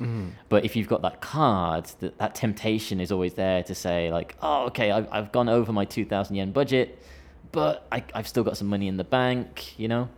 [0.48, 4.36] But if you've got that card, that, that temptation is always there to say, like,
[4.40, 6.98] oh, okay, I've, I've gone over my 2,000 yen budget,
[7.52, 10.08] but I, I've still got some money in the bank, you know?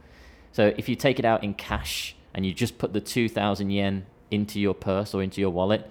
[0.53, 4.07] So if you take it out in cash and you just put the 2,000 yen
[4.31, 5.91] into your purse or into your wallet,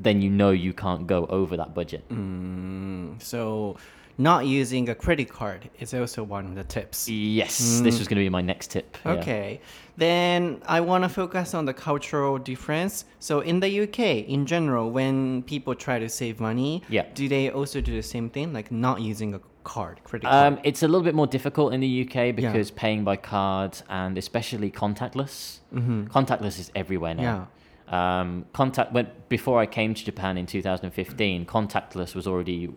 [0.00, 2.08] then you know you can't go over that budget.
[2.08, 3.76] Mm, so
[4.18, 7.82] not using a credit card is also one of the tips Yes, mm.
[7.84, 8.96] this was going to be my next tip.
[9.04, 9.12] yeah.
[9.12, 9.60] Okay.
[9.96, 13.04] Then I want to focus on the cultural difference.
[13.20, 17.04] So in the UK, in general, when people try to save money, Yeah.
[17.14, 20.52] do they also do the same thing, like not using a card, credit card?
[20.54, 24.16] Um, it's a little bit more difficult in the UK because paying by card and
[24.18, 25.58] especially contactless.
[26.06, 27.48] Contactless is everywhere now.
[27.88, 32.70] Um, contact when before I came to Japan in 2015, contactless was already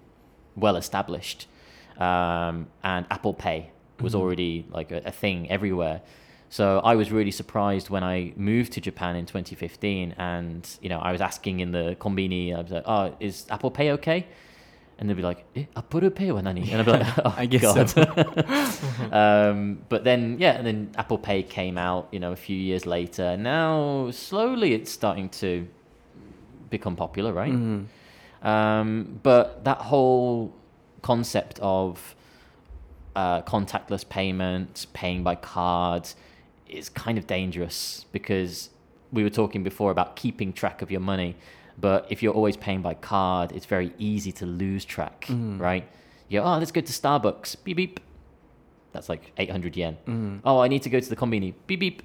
[0.56, 1.48] well established,
[1.98, 3.72] um, and Apple Pay
[4.02, 6.02] was already like a, a thing everywhere.
[6.50, 11.00] So I was really surprised when I moved to Japan in 2015, and you know
[11.00, 14.28] I was asking in the kombini, I was like, "Oh, is Apple Pay okay?"
[14.98, 16.72] And they'd be like, eh, Apple Pay wa nani?
[16.72, 17.90] And I'd be like, oh, I guess God.
[17.90, 19.12] so.
[19.12, 22.86] um, but then, yeah, and then Apple Pay came out, you know, a few years
[22.86, 23.36] later.
[23.36, 25.68] Now, slowly it's starting to
[26.70, 27.52] become popular, right?
[28.42, 30.54] Um, but that whole
[31.02, 32.16] concept of
[33.16, 36.16] uh, contactless payments, paying by cards,
[36.68, 38.70] is kind of dangerous because
[39.12, 41.36] we were talking before about keeping track of your money.
[41.78, 45.60] But if you're always paying by card, it's very easy to lose track, mm.
[45.60, 45.88] right?
[46.30, 47.58] You go, oh, let's go to Starbucks.
[47.64, 48.00] Beep beep.
[48.94, 49.98] That's like 800 yen.
[50.08, 50.40] Mm.
[50.46, 51.54] Oh, I need to go to the combini.
[51.68, 52.04] Beep beep.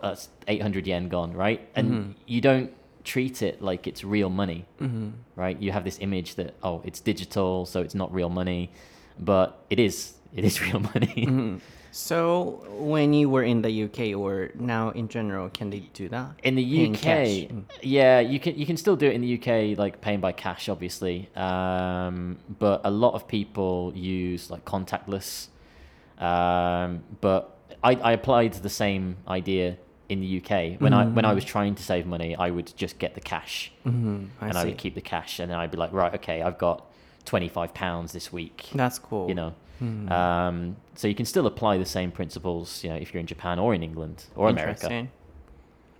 [0.00, 1.68] That's 800 yen gone, right?
[1.74, 2.10] And mm-hmm.
[2.26, 2.72] you don't
[3.04, 5.10] treat it like it's real money, mm-hmm.
[5.34, 5.60] right?
[5.60, 8.70] You have this image that oh, it's digital, so it's not real money,
[9.18, 10.14] but it is.
[10.34, 11.26] It is real money.
[11.26, 11.56] Mm-hmm.
[11.92, 16.32] So when you were in the UK or now in general, can they do that?
[16.42, 17.00] In the UK.
[17.50, 17.64] Mm.
[17.82, 20.68] yeah, you can you can still do it in the UK, like paying by cash,
[20.68, 21.28] obviously.
[21.36, 25.48] Um, but a lot of people use like contactless.
[26.18, 31.32] Um, but I, I applied the same idea in the UK when I when I
[31.32, 32.36] was trying to save money.
[32.36, 35.50] I would just get the cash, Mm, I and I would keep the cash, and
[35.50, 36.86] then I'd be like, right, okay, I've got
[37.24, 38.68] twenty five pounds this week.
[38.74, 39.28] That's cool.
[39.28, 43.20] You know, um, so you can still apply the same principles, you know, if you're
[43.20, 45.08] in Japan or in England or America.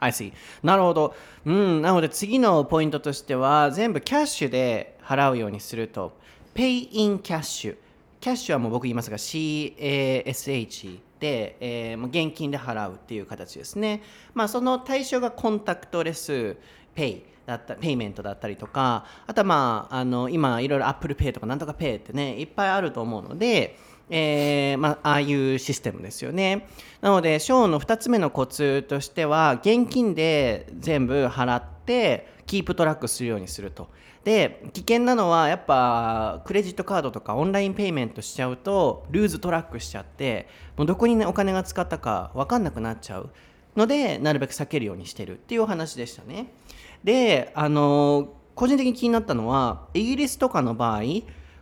[0.01, 0.33] I see.
[0.63, 1.15] なるほど。
[1.45, 6.13] うん、なので次のポイントとしては全部キャッシュで払うようにすると。
[6.55, 7.77] Pay in cash。
[8.21, 14.03] キャッシュはもう僕言いますが CASH で、えー現金で払うっていう形ですね。
[14.35, 16.57] まあその対象がコンタクトレス
[16.95, 23.77] pay だった payment だったりとか、あとはまああの今いろいろ Apple Pay とかなんとか Pay ってねいっぱいあると思うので。
[24.13, 26.67] えーまあ、ああいうシステムですよね。
[27.01, 33.89] なので、ショーンの2つ目のコツとしては、現金で全部払って keep track するようにすると
[34.25, 43.31] で危険なのはやっぱクレジットカードとか online payment しちゃうと lose track しちゃってもうどこに、ね、お金が使ったか分かんなくなっちゃう
[43.77, 46.53] のでなるべく避けるようにしてるっていうお話でしたね
[47.05, 51.03] であの個人的に気になったのはイギリスとかの場合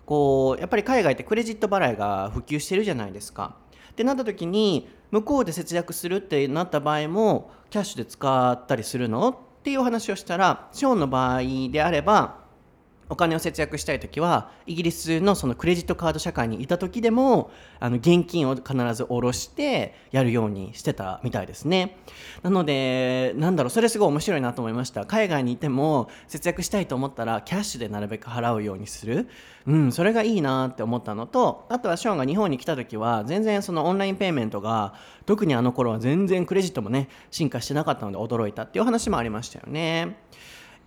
[0.05, 3.57] こうやっぱり海外ってクレジット払いが普及してるじゃないですか。
[3.90, 9.29] ってなった時に向こうで節約するってなった場合もキャッシュで使ったりするの？
[9.31, 12.38] っていうお話をしたらショーンの場合であれば
[13.11, 21.97] お金を節約したい時はイギリスのそのクレジットカード社会にいた時でもあの現金を必ず下ろしてやるようにしてたみたいですね。
[22.42, 25.07] なのでなんだろうそれすごい面白いなと思いました。
[25.07, 29.29] 海外にいても節約したいと思ったらキャッシュでなるべく払うようにする。
[29.66, 34.94] うんそれがいいなって思ったのとあとはショーンが日本に来た時は全然そのオンラインペイメントが
[35.27, 40.16] 特にあの頃は全然クレジットもね進化してなかったので驚いたっていう話もありましたよね。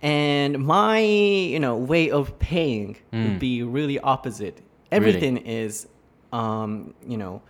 [0.02, 4.60] And my you know way of paying would be really opposite
[4.90, 5.86] everything is
[6.32, 7.40] um, you know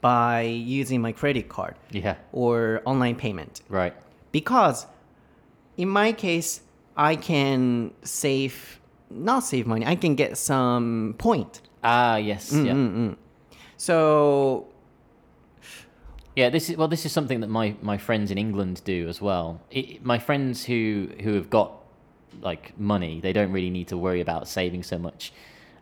[0.00, 2.14] by using my credit card Yeah.
[2.32, 3.94] or online payment Right.
[4.32, 4.86] because
[5.76, 6.60] in my case
[6.96, 12.52] i can save not save money i can get some point Ah, yes.
[12.52, 13.12] Yeah.
[13.76, 14.66] so
[16.36, 16.88] Yeah, this is well.
[16.88, 19.60] This is something that my, my friends in England do as well.
[19.70, 21.72] It, my friends who who have got
[22.40, 25.32] like money, they don't really need to worry about saving so much.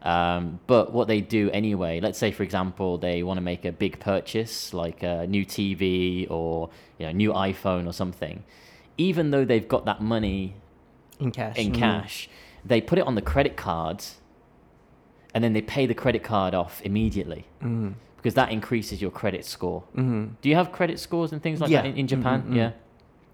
[0.02, 3.72] Um, but what they do anyway, let's say for example, they want to make a
[3.72, 8.44] big purchase like a new TV or you know new iPhone or something.
[8.98, 10.54] Even though they've got that money
[11.18, 11.74] in cash in Mm.
[11.78, 12.28] cash,
[12.64, 14.04] they put it on the credit card,
[15.34, 17.94] and then they pay the credit card off immediately Mm.
[18.16, 19.82] because that increases your credit score.
[19.94, 21.82] Do you have credit scores and things like Yeah.
[21.82, 22.52] that in, in Japan?
[22.52, 22.70] Yeah.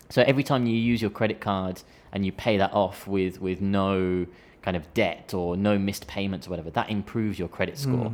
[0.09, 3.61] So every time you use your credit card and you pay that off with with
[3.61, 4.27] no
[4.63, 8.13] kind of debt or no missed payments or whatever, that improves your credit score.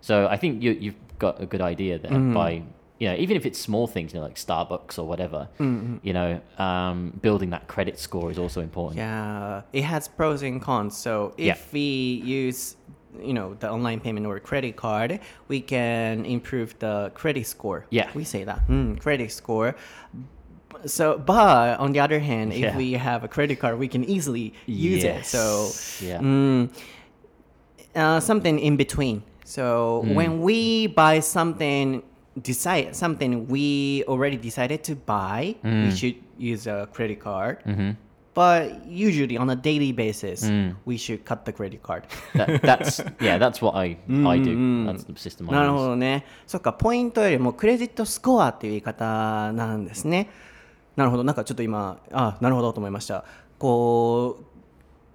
[0.00, 2.62] So I think you you've got a good idea there by
[2.98, 6.40] you know even if it's small things, you know like Starbucks or whatever, you know,
[6.58, 8.96] um, building that credit score is also important.
[8.98, 10.96] Yeah, it has pros and cons.
[10.96, 11.56] So if Yeah.
[11.72, 12.76] we use,
[13.20, 17.86] you know, the online payment or credit card, we can improve the credit score.
[17.90, 18.08] Yeah.
[18.14, 19.74] we say that mm, credit score
[20.85, 22.77] So, but on the other hand, if Yeah.
[22.77, 25.25] we have a credit card, we can easily use it.
[25.25, 26.01] So, Yes.
[26.01, 26.19] yeah.
[26.19, 26.69] mm,
[27.95, 29.23] uh, something in between.
[29.43, 32.03] So when we buy something,
[32.41, 37.63] decide something we already decided to buy, we should use a credit card.
[38.35, 40.45] But usually on a daily basis,
[40.85, 42.03] we should cut the credit card.
[42.35, 44.53] That, that's yeah, that's what I I do.
[44.85, 45.87] That's the system な I るほ use.
[45.89, 46.23] どね。
[46.45, 50.29] そっか、ポイントよりもクレジットスコアっていう言い方なんですね。
[50.96, 53.24] なるほど、なんかちょっと今、あ、なるほどと思いました。
[53.58, 54.38] こ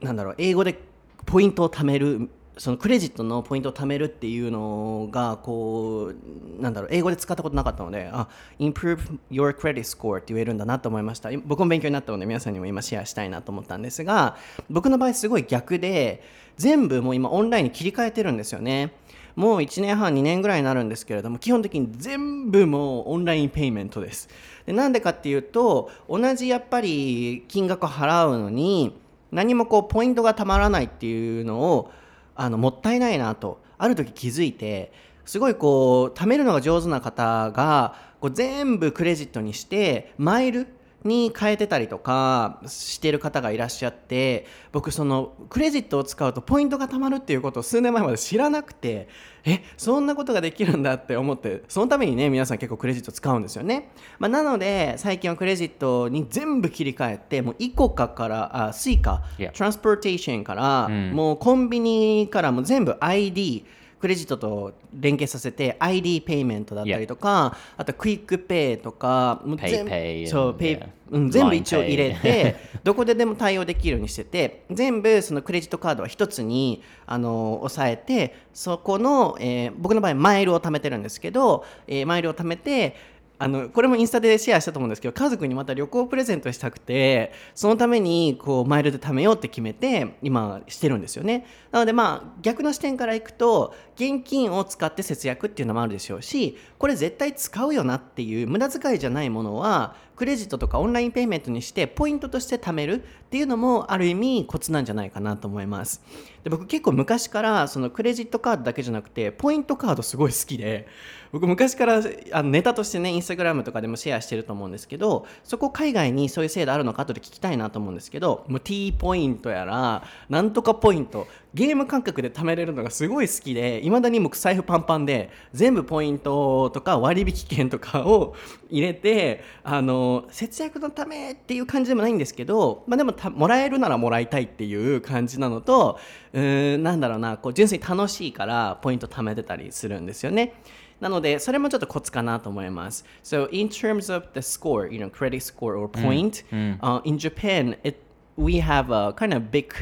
[0.01, 0.79] う、なんだろう、英語で
[1.25, 6.13] ポイントを貯める、そのクレジットのポイントを貯めるっていうのが、こ
[6.59, 8.27] う、なんだろう、英語で使ったことなかったので、あ、
[8.59, 11.29] improve your credit score って言えるんだなと思いました。
[11.45, 14.37] 僕も勉強になったので、皆さんにも今シェアしたいなと思ったんですが、
[14.69, 16.23] 僕の場合すごい逆で、
[16.57, 18.93] 全部もう今オンラインに切り替えてるんですよね。
[19.37, 24.27] もう1年半2年ぐらいになるんですけれども基本的に全部もうオンラインペイメントです。
[24.65, 28.99] でなんでかっていうと同じやっぱり金額を払うのに
[29.31, 31.91] 何もこうポイントがたまらないっていうのを
[32.35, 34.91] あのもったいないなとある時気づいて
[35.23, 40.67] すごいこう貯めるのが上手な方がこう全部クレジットにしてマイル
[41.03, 49.07] に変えてたりとかしてる方がいらっしゃって僕そのクレジットを使うとポイントが貯まるっていうことを数年前まで知らなくて
[49.45, 59.23] えそんなことができるんだって思ってそのためにね皆さん結構クレジット使うんですよね、まあ、なので最近はクレジットに全部切り替えてもうイコカからあスイカ.
[59.53, 63.65] transportation から、もうコンビニからも全部 ID
[63.99, 70.77] クレジットと連携させて ID ペイメントだったりとか、あとクイックペイとかもう全部そうペイ.
[71.09, 82.95] うん、全部一応入れて どこででも対応できるようにしてて全部そのクレジットカードは一つにあの押さえてそこの、えー僕の場合マイルを貯めてるんですけど、えーマイルを貯めて
[83.39, 91.45] あのこれもインスタでシェアしたと思うんですけど家族にまた旅行プレゼントしたくてそのためにこうマイルで貯めようって決めて今してるんですよね。
[91.71, 106.01] なのでまあ逆の視点からいくと現金を使って節約っていうのもあるでしょうしこれ絶対使うよなっていう無駄遣いじゃないものはクレジットとかオンラインペイメントにしてポイントとして貯めるっていうのもある意味コツなんじゃないかなと思います。
[106.43, 110.87] で僕結構昔からそのクレジットカードだけじゃなくてポイントカードすごい好きで
[111.31, 128.35] 僕昔からあのネタとしてねインスタグラムとかでもシェアしてると思うんですけどそこ海外にそういう制度あるのか後で聞きたいなと思うんですけどもう T ポイントやらなんとかポイントゲーム感覚で貯めれるのがすごい好きでいまだに僕財布パンパンで全部ポイントとか割引券とかを
[128.69, 135.97] 入れてあの節約のためっていう感じでもないんですけど、まあ、でももらえるならもらいたいっていう感じなのと
[136.33, 140.53] うーんなんだろうなこう純粋に楽しいからポイント貯めてたりするんですよね。
[141.00, 143.04] なので、それもちょっとコツかなと思います。
[143.24, 146.44] So, in terms of the score, you know, credit score or point,
[146.80, 147.96] uh, in Japan, it,
[148.36, 149.72] we have a kind of big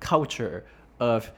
[0.00, 0.64] culture
[1.00, 1.30] of,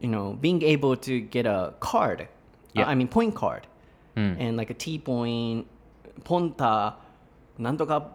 [0.00, 2.28] you know, being able to get a card.
[2.76, 3.66] Uh, I mean, point card.
[4.14, 5.64] And like a T point,
[6.24, 6.98] ポンタ、
[7.58, 8.10] なんとか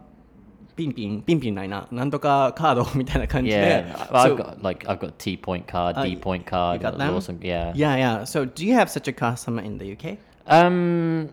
[0.75, 3.83] ピンピン、ピンピンないな、なんとかカードみたいな感じで。
[3.87, 6.97] Yeah, I've So- got like I've got T point card, Uh, D point card, got
[6.97, 7.15] them?
[7.15, 7.39] awesome.
[7.41, 7.73] Yeah.
[7.75, 8.25] Yeah, yeah.
[8.25, 10.19] So, do you have such a customer in the UK?
[10.46, 11.30] Um,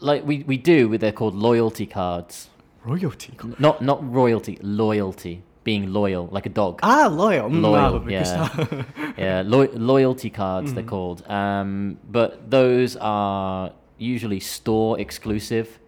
[0.00, 2.50] like we, we do, they're called loyalty cards.
[2.84, 3.36] Royalty.
[3.58, 5.42] Not not royalty, loyalty.
[5.64, 6.80] Being loyal, like a dog.
[6.82, 7.48] Ah, loyal.
[7.48, 8.84] Loyal, mm, yeah.
[9.16, 10.74] yeah, lo- loyalty cards, mm.
[10.74, 11.26] they're called.
[11.26, 15.78] Um, but those are usually store exclusive.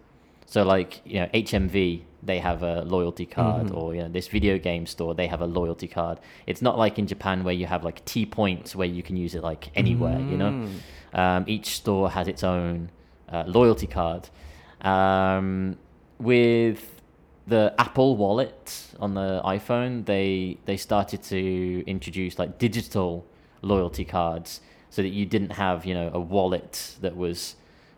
[0.47, 4.57] So, like, you know, HMV they have a loyalty card, or you know this video
[4.57, 6.19] game store, they have a loyalty card.
[6.45, 9.35] It's not like in Japan where you have like T points where you can use
[9.35, 10.19] it like anywhere.
[10.19, 10.67] You know,
[11.13, 12.89] um, each store has its own
[13.29, 14.29] uh, loyalty card.
[14.81, 15.77] Um,
[16.19, 17.01] with
[17.45, 23.25] the Apple Wallet on the iPhone, they they started to introduce like digital
[23.61, 27.55] loyalty cards, so that you didn't have you know a wallet that was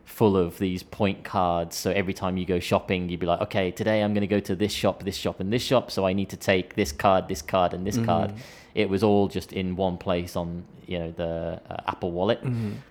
[0.10, 1.78] full of these point cards.
[1.78, 4.40] So every time you go shopping, you'd be like, okay, today I'm going to go
[4.42, 5.92] to this shop, this shop, and this shop.
[5.92, 8.34] So I need to take this card, this card, and this card.
[8.76, 12.42] It was all just in one place on you know the uh, Apple Wallet.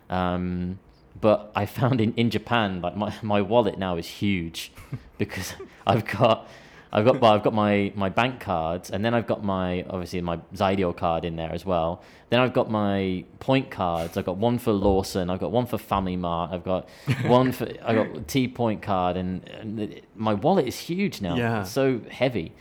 [0.09, 0.79] Um,
[1.21, 4.71] but I found in, in Japan, like my, my wallet now is huge
[5.19, 5.55] because
[5.87, 6.49] I've got
[6.93, 10.21] I've got well, I've got my, my bank cards and then I've got my obviously
[10.21, 12.03] my Zydio card in there as well.
[12.31, 14.17] Then I've got my point cards.
[14.17, 15.31] I've got one for Lawson.
[15.31, 16.53] I've got one for Family Mart.
[16.53, 16.89] I've got
[17.27, 21.37] one for I got T Point card and, and it- my wallet is huge now.
[21.37, 21.63] Yeah.
[21.63, 22.53] It's so heavy.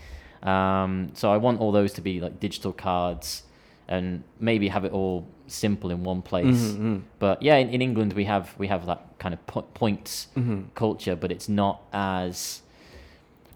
[0.44, 3.44] Um, so I want all those to be like digital cards
[3.88, 6.46] and maybe have it all simple in one place.
[6.46, 7.06] Mm-hmm, mm-hmm.
[7.20, 10.64] But yeah, in, in England we have we have that kind of po- points mm-hmm.
[10.76, 12.62] culture, but it's not as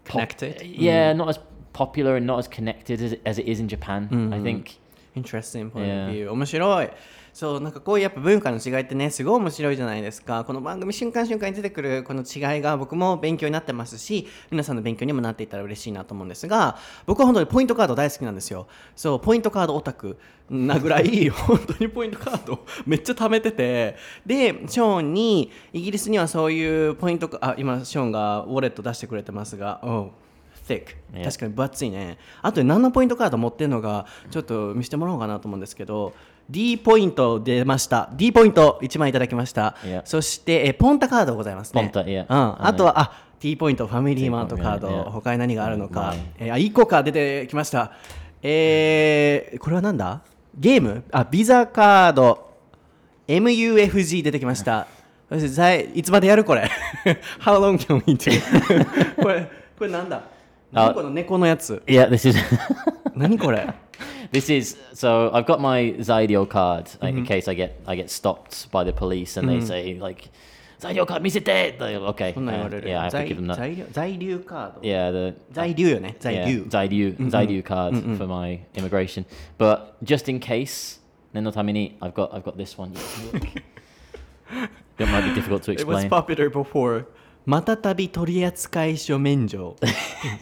[0.04, 0.56] connected.
[0.56, 1.16] Pop- yeah, mm.
[1.16, 1.38] not as
[1.72, 4.08] popular and not as connected as, as it is in Japan.
[4.08, 4.32] Mm-hmm.
[4.32, 4.42] I mm.
[4.42, 4.78] think
[5.14, 6.06] interesting point yeah.
[6.06, 6.28] of view.
[6.28, 6.96] Almost, you know, what.
[7.32, 10.44] そう、なんかこういうやっぱ文化の違いってね、すごい面白いじゃないですか。
[10.44, 16.76] この番組瞬間瞬間に出てくるこの違いが僕も勉強になってますし、皆さんの勉強にもなっていったら嬉しいなと思うんですが、
[17.06, 18.66] 僕は本当にポイントカード大好きなんですよ。
[18.94, 20.18] そう、ポイントカードオタク
[20.50, 30.10] なぐらい、 本当にポイントカードめっちゃ貯めてて、で、ショーンに、イギリスにはそういうポイントカあ、今、ショーンがウォレット出してくれてますが、oh,
[30.66, 30.96] thick.
[31.24, 36.14] 確かに分厚いねあとで何のポイントカード持ってるのがちょっと見せてもらおうかなと思うんですけど
[36.50, 38.10] D ポイント出ました。
[38.12, 40.02] D ポイント1枚いただきました、Yeah.
[40.04, 41.80] そしてえポンタカードございますね。
[41.82, 44.88] ポンタ yeah うん、あとはあ T ポイントファミリーマートカード。
[44.88, 45.10] Yeah.
[45.10, 47.92] 他に何があるのか、Mm, えーあ1個か出てきました。
[48.42, 50.20] えー、これはなんだ？
[50.58, 51.04] ゲーム？
[51.12, 52.50] あビザカード。
[53.28, 54.86] MUFG 出てきました。
[55.30, 55.36] い
[55.98, 56.68] いつまでやるこれ？
[57.40, 59.22] How long can we do?
[59.22, 60.22] これこれなんだ？
[61.10, 61.82] 猫のやつ。
[61.86, 62.36] Yeah, this is
[63.21, 63.73] 何これ
[64.31, 68.09] this is so I've got my Zydio card like, in case I get I get
[68.09, 70.29] stopped by the police and they say like
[70.79, 73.37] Zydio card 見せて They're like, okay そんなん言わ uh, れる yeah I have to 在 give
[73.37, 79.25] them that 在留在留カード yeah the 在留よね在 yeah, 留 Zaidu, Zaidu card for my immigration.
[79.57, 80.99] But just in case,
[81.33, 82.91] 念のために I've got I've got this one.
[83.33, 83.43] Look.
[84.97, 86.09] that might be difficult to It was explain.
[86.09, 87.05] popular before
[87.45, 89.75] またたび取扱書免除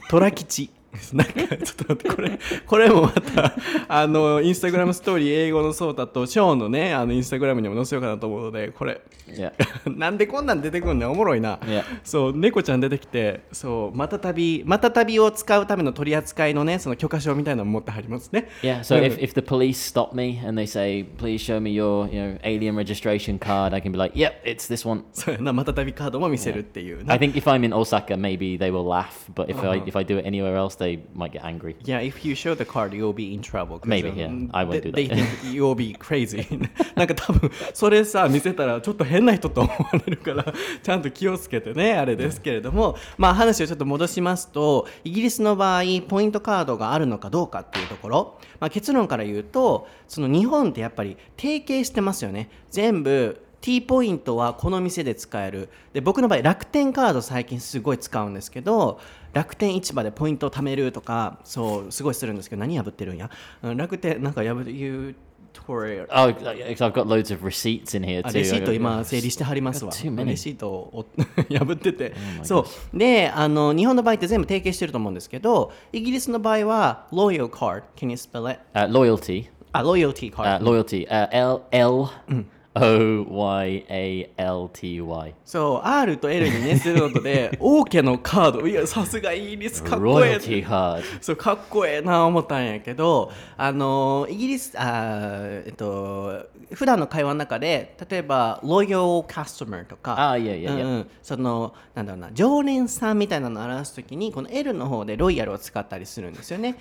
[0.09, 0.69] 虎吉
[1.12, 3.54] なんかちょっと待ってこれこれもまた
[3.88, 9.52] あのインスタグラムストーリー英語のソータとショーンのねあのインスタグラムにも載せようかなと思うのでこれ Yeah.
[9.86, 11.84] なんでこんなん出てくんねんおもろいな、Yeah.
[12.02, 21.60] そう猫ちゃん出てきてそうまたたびまたたびを使うための取り扱いのねその許可証みたいなのも持ってはりますね Yeah, so うん if, if the police stop me and they say, please show
[21.60, 25.04] me your you know, alien registration card, I can be like, yep, it's this one.
[25.12, 29.96] そうやなまたたびカードも見せるっていうな I think if I'm in Osaka, maybe they will laugh, but if I if
[29.96, 31.76] I do it anywhere else, they might get angry.
[31.84, 33.80] Yeah, if you show the card, you'll be in trouble.
[33.84, 34.58] Maybe, um, yeah.
[34.58, 34.96] I won't do that.
[34.96, 36.46] They think you'll be crazy.
[36.96, 40.44] なんか多分それさ見せたらちょっと変な人と思われるから
[40.82, 58.98] ちゃんと気をつけてねあれですけれども、まあ話をちょっと戻しますとイギリスの場合ポイントカードがあるのかどうかっていうところ、まあ、結論から言うとその日本ってやっぱり提携してますよね全部 T ポイントはこの店で使えるで僕の場合楽天カード最近すごい使うんですけど
[59.34, 63.28] 楽天市場でポイントを貯めるとかそうすごいするんですけど何破ってるんや？
[63.62, 65.14] うん楽天なんか破る
[65.52, 68.34] tore Oh, I've got loads of receipts in here あ too.
[68.34, 69.90] レシート今整理してはりますわ.
[70.24, 71.04] レシートを
[71.50, 78.60] 破っててそうであの日本の場合って全部提携してると思うんですけどイギリスの場合は Loyal Card Can you spell it?
[78.74, 79.48] Uh, loyalty.
[79.72, 81.06] あ Loyalty Card、Uh, loyalty.
[81.08, 82.44] Uh, L L O Y
[82.74, 85.34] A L T Y.
[85.44, 106.76] そう R と L にねするので 王家のカードいやさすがイギリスかっこええ.そうかっこええな思ったんやけどあのイギリスあーえっと普段の会話の中で例えば loyal customer とかあいやいやいやうんうんそのなんだろうな常連さんみたいなのを表すときにこの L の方でロイヤルを使ったりするんですよね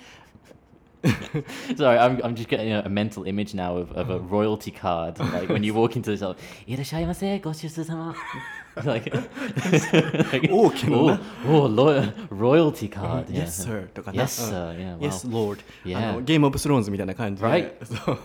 [1.76, 5.18] Sorry, I'm, I'm just getting a, a mental image now of, of a royalty card.
[5.18, 8.14] Like when you walk into this, like, いらっしゃいませ、ご出世様.
[8.84, 9.10] like,
[10.32, 13.26] like 王家のな oh, oh, loyal, royalty card.
[13.26, 13.46] Yes, yeah.
[13.46, 14.78] sir とかな Yes, うん sir.
[14.78, 15.00] Yeah, wow.
[15.00, 16.10] Yes, Lord、Yeah.
[16.10, 17.84] あのゲームオブスローンズみたいな感じで、Right.
[17.84, 18.18] そう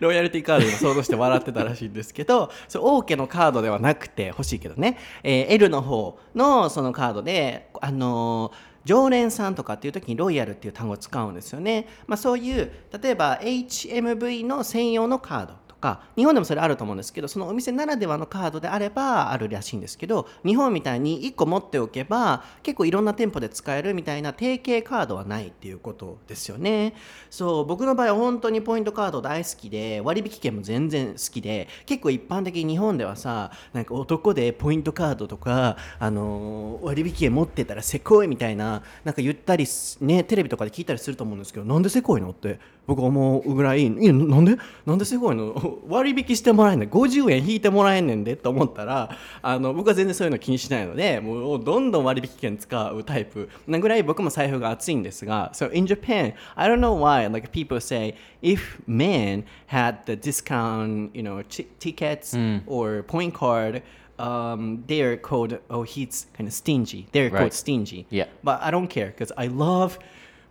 [0.00, 12.70] ロイヤリティカードを想像して笑ってたらしいんですけどそう王家のカードではなくて欲しいけどね、えー L の方のそのカードであのー常連さんとかっていう時にロイヤルっていう単語を使うんですよね、まあ、そういう
[13.02, 15.65] 例えば HMV の専用のカード。
[15.86, 26.94] か日本でもそれあると思うんですけどそのお店ならではのカードであればあるらしいんですけど日本みたいに1個持っておけば結構いろんな店舗で使えるみたいな提携カードはないっていうことですよね。
[27.30, 39.66] そう僕の場合は本当にポイントカード大好きで割引券も全然好きで結構一般的に日本ではさなんか男でポイントカードとか、あのー割引券持ってたらせこいみたいななんか言ったり
[40.00, 44.56] ねテレビとかで聞いたりすると思うんですけどなんでせこいのって僕思うぐらいいやなんで
[44.86, 49.10] なんですごいの割引してもらえんねん50円引いてもらえんねんでと思ったら
[49.42, 61.10] あの僕は全然そういうの気にしないのでもうどんどん割引券使うタイプなぐらい僕も財布が厚いんですが So in Japan I don't know why like people say if men had the discount
[61.12, 61.42] you know
[61.80, 63.82] tickets or point card
[64.18, 67.52] um, they're called oh he's kind of stingy they're called Right.
[67.54, 68.26] stingy Yeah.
[68.42, 69.98] but I don't care because I love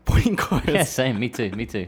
[0.06, 1.20] point cards Yeah, same.
[1.20, 1.56] Me too.
[1.56, 1.88] Me too.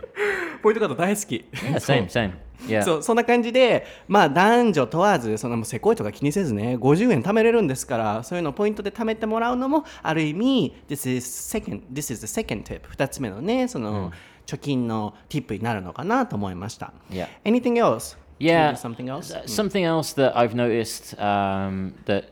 [0.62, 2.34] ポイントカード大好き Yeah, same, same.
[2.68, 2.84] Yeah.
[2.84, 14.12] そうそんな感じで、まあ、男女問わずそんなもうせこいとか気にせずね50円貯めれるんですからそういうのをポイントで貯めてもらうのもある意味 This is second, this is the second tip 2つ目のねその、
[14.48, 17.28] 貯金のティップになるのかなと思いました、Yeah.
[17.46, 18.18] Anything else?
[18.40, 18.74] Yeah.
[18.76, 19.34] Something else?
[19.34, 22.30] Uh, Something else that I've noticed um, that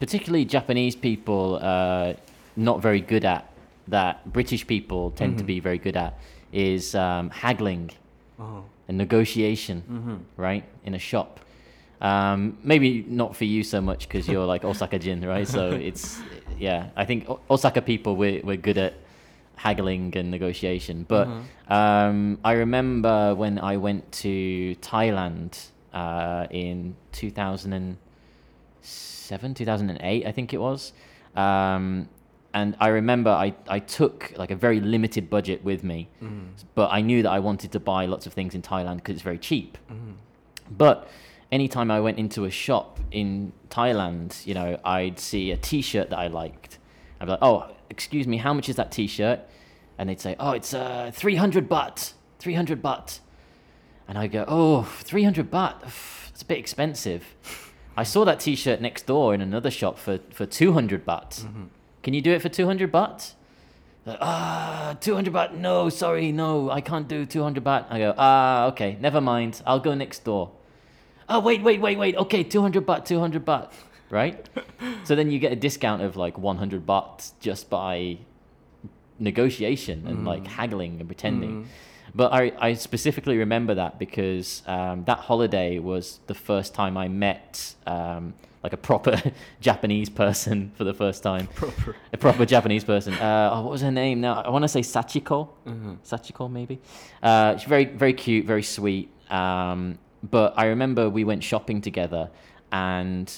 [0.00, 2.16] particularly Japanese people are
[2.56, 3.44] not very good at,
[3.92, 6.12] that British people tend to be very good at,
[6.52, 7.90] is um, haggling
[8.40, 8.64] Oh.
[8.88, 9.76] and negotiation,
[10.36, 11.38] right, in a shop.
[12.00, 15.46] Um, maybe not for you so much because you're like Osaka Jin, right?
[15.46, 16.18] So it's,
[16.58, 18.94] yeah, I think O- Osaka people, we're, we're good at
[19.56, 21.04] haggling and negotiation.
[21.06, 21.28] But
[21.68, 25.50] um, I remember when I went to Thailand
[25.94, 30.92] uh, in 2007, 2008, I think it was.
[31.36, 32.08] Um,
[32.54, 36.48] and I remember I, I took like a very limited budget with me, mm-hmm.
[36.74, 39.22] but I knew that I wanted to buy lots of things in Thailand because it's
[39.22, 39.78] very cheap.
[39.90, 40.12] Mm-hmm.
[40.70, 41.08] But
[41.50, 46.18] anytime I went into a shop in Thailand, you know, I'd see a T-shirt that
[46.18, 46.78] I liked.
[47.20, 49.40] I'd be like, "Oh, excuse me, how much is that T-shirt?"
[49.96, 53.20] And they'd say, "Oh, it's uh, 300 baht, 300 baht."
[54.06, 55.84] And I go, "Oh, 300 baht,
[56.30, 57.34] it's a bit expensive."
[57.96, 61.44] I saw that T-shirt next door in another shop for for 200 baht.
[61.44, 61.64] Mm-hmm.
[62.02, 63.32] Can you do it for 200 baht?
[64.04, 65.54] Like, ah, 200 baht.
[65.54, 67.86] No, sorry, no, I can't do 200 baht.
[67.90, 69.62] I go, ah, okay, never mind.
[69.64, 70.50] I'll go next door.
[71.28, 72.16] Oh, wait, wait, wait, wait.
[72.16, 73.72] Okay, 200 baht, 200 baht.
[74.10, 74.46] Right?
[75.04, 78.18] so then you get a discount of like 100 baht just by
[79.18, 81.68] negotiation and like haggling and pretending.
[82.14, 87.08] But I, I specifically remember that because um, that holiday was the first time I
[87.08, 89.20] met um, like a proper
[89.60, 91.46] Japanese person for the first time.
[91.48, 91.96] Proper.
[92.12, 93.14] A proper Japanese person.
[93.14, 94.40] Uh, oh, what was her name now?
[94.40, 95.48] I want to say Sachiko.
[96.04, 96.80] Sachiko, maybe.
[97.22, 99.10] Uh, she's very, very cute, very sweet.
[99.30, 102.30] Um, but I remember we went shopping together
[102.70, 103.32] and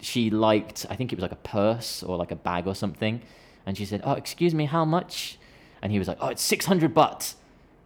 [0.00, 3.20] she liked, I think it was like a purse or like a bag or something.
[3.66, 5.38] And she said, Oh, excuse me, how much?
[5.82, 7.34] and he was like, "Oh, it's 600 baht,"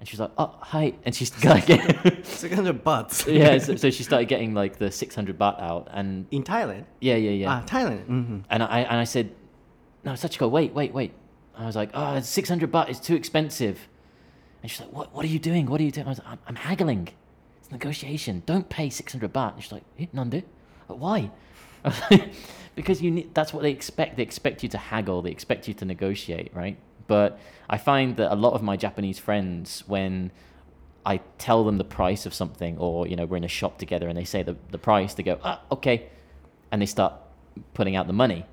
[0.01, 4.03] and she's like, "Oh, hi," and she's like, getting- 600 bucks yeah, so, so she
[4.03, 7.53] started getting like the 600 baht out, and in Thailand yeah, yeah, yeah.
[7.53, 9.31] ah Thailand うん、And I and I said,
[10.05, 11.13] no, Sachiko, wait, wait, wait.
[11.57, 12.89] I was like, oh, 600 baht.
[12.89, 13.77] is too expensive.
[14.63, 15.67] And she's like, what, what are you doing?
[15.67, 16.07] What are you doing?
[16.07, 17.09] I was like, I'm, I'm haggling.
[17.61, 18.43] It's negotiation.
[18.47, 19.55] Don't pay 600 baht.
[19.55, 20.43] And she's like, eh, nande?
[20.89, 21.31] Like, why?
[22.11, 22.33] Like,
[22.75, 24.17] because you need, that's what they expect.
[24.17, 25.21] They expect you to haggle.
[25.23, 26.77] They expect you to negotiate, right?
[27.11, 30.31] But I find that a lot of my Japanese friends, when
[31.05, 34.07] I tell them the price of something, or you know, we're in a shop together
[34.09, 36.07] and they say the, the price, they go, ah, okay,
[36.71, 37.15] and they start
[37.75, 38.45] putting out the money.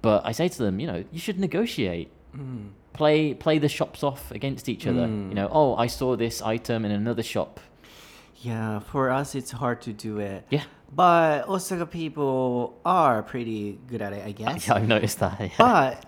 [0.00, 2.08] But I say to them, you know, you should negotiate.
[2.92, 5.06] Play play the shops off against each other.
[5.30, 7.58] You know, oh, I saw this item in another shop.
[8.36, 10.44] Yeah, for us it's hard to do it.
[10.50, 10.64] Yeah.
[10.94, 14.66] But Osaka people are pretty good at it, I guess.
[14.68, 15.40] Yeah, I've noticed that.
[15.40, 15.48] yeah.
[15.58, 16.04] But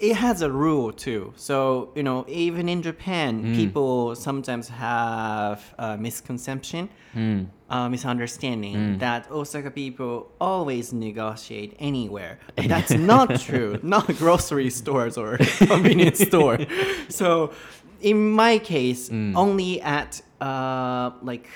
[0.00, 1.32] it has a rule too.
[1.36, 3.54] So, you know, even in Japan, Hmm.
[3.54, 6.88] people sometimes have a misconception,
[7.70, 12.38] uh, misunderstanding that Osaka people always negotiate anywhere.
[12.56, 13.78] That's not true.
[13.82, 16.58] Not grocery stores or convenience store.
[17.08, 17.50] So,
[18.00, 19.36] in my case, Hmm.
[19.36, 21.48] only at uh, like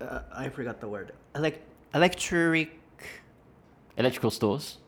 [0.00, 1.12] uh, I forgot the word.
[1.34, 1.62] Elec-
[1.94, 2.70] electric,
[3.96, 4.78] Electrical stores,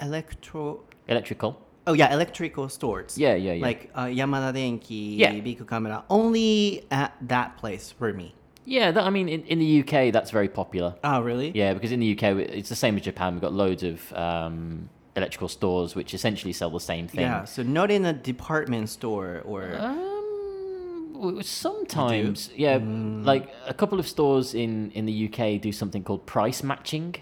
[0.00, 0.80] electro.
[1.08, 1.60] electrical.
[1.86, 3.18] Oh yeah, electrical stores.
[3.18, 3.62] Yeah, yeah, yeah.
[3.62, 5.32] Like uh, Yamada Denki, Yeah.
[5.40, 6.04] Big Camera.
[6.08, 8.34] Only at that place for me.
[8.64, 10.94] Yeah, that, I mean, in, in the UK, that's very popular.
[11.04, 11.52] Oh really?
[11.54, 13.34] Yeah, because in the UK, it's the same as Japan.
[13.34, 17.20] We've got loads of um, electrical stores which essentially sell the same thing.
[17.20, 17.44] Yeah.
[17.44, 19.76] So not in a department store or.
[19.76, 22.78] Um, sometimes, yeah.
[22.82, 27.16] Like a couple of stores in in the UK do something called price matching,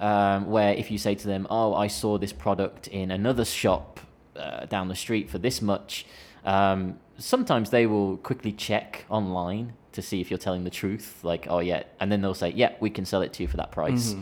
[0.00, 4.00] um, where if you say to them, "Oh, I saw this product in another shop
[4.36, 6.06] uh, down the street for this much,"
[6.44, 11.20] um, sometimes they will quickly check online to see if you're telling the truth.
[11.22, 13.58] Like, "Oh yeah," and then they'll say, "Yeah, we can sell it to you for
[13.58, 14.14] that price."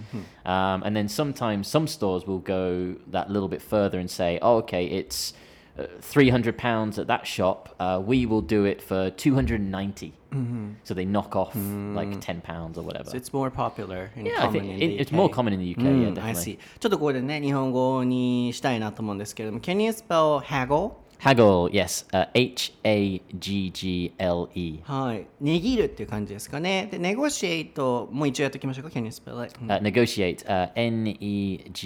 [0.45, 4.57] Um, and then sometimes some stores will go that little bit further and say, "Oh,
[4.59, 5.33] okay, it's."
[5.78, 10.14] Uh, 300 pounds at that shop uh, we will do it for 290
[10.84, 11.56] so they knock off
[11.96, 14.12] like 10 pounds or whatever So it's more popular.
[14.16, 15.18] And yeah i common think in it, the it's UK.
[15.18, 16.60] more common in the uk う yeah ん I definitely see.
[16.80, 20.92] ちょっとここでね、日本語にしたいなと思うんですけれども、Can you spell haggle?
[21.19, 22.81] Haggle yes uh, h-a-g-g-l-e
[24.85, 25.27] はい。
[25.41, 26.89] 値切るっていう感じですかね。
[26.91, 28.91] で、negotiate もう一応やっておきましょうか。
[28.91, 29.59] Can you spell it?
[29.61, 31.79] うん uh, negotiate uh, n-e-g-o-t-i-a-t-e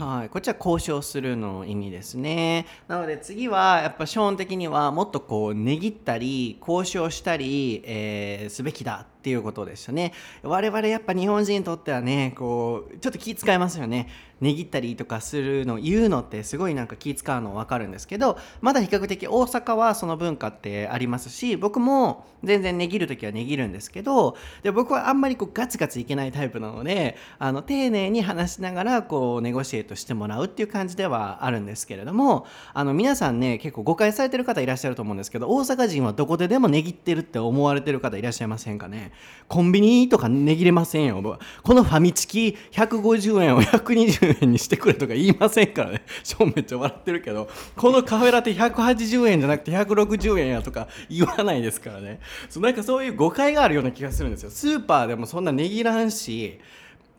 [0.00, 2.66] はい、こっちは交渉するの意味ですね。
[2.88, 10.14] なので次はやっぱショーン的にはもっとこう値切ったり交渉したり、えーすべきだていうことでしたね。
[10.42, 14.08] 我々やっぱ日本人にとってはね、こうちょっと気使いますよね。
[14.40, 39.10] 値切ったりとかするの言うのってすごいなんか気使うの分かるんですけどまだ比較的大阪はその文化ってありますし僕も全然値切る時は値切るんですけどで僕はあんまりこうガツガツいけないタイプなのであの丁寧に話しながらこうネゴシエートしてもらうっていう感じではあるんですけれどもあの皆さんね結構誤解されてる方いらっしゃると思うんですけど大阪人はどこででも値切ってるって思われてる方いらっしゃいませんかね？
[39.48, 41.38] コンビニとか値切れませんよ。
[41.62, 46.02] このファミチキ150円を 120円にしてくれとか言いませんからね。
[46.22, 47.48] ショーンめっちゃ笑ってるけど。
[47.74, 52.20] このカフェラテ180円じゃなくて160円やとか言わないですからね。
[52.50, 54.50] そうなんかそういう誤解があるような気がするんですよ。
[54.50, 56.58] スーパーでもそんな値切らんし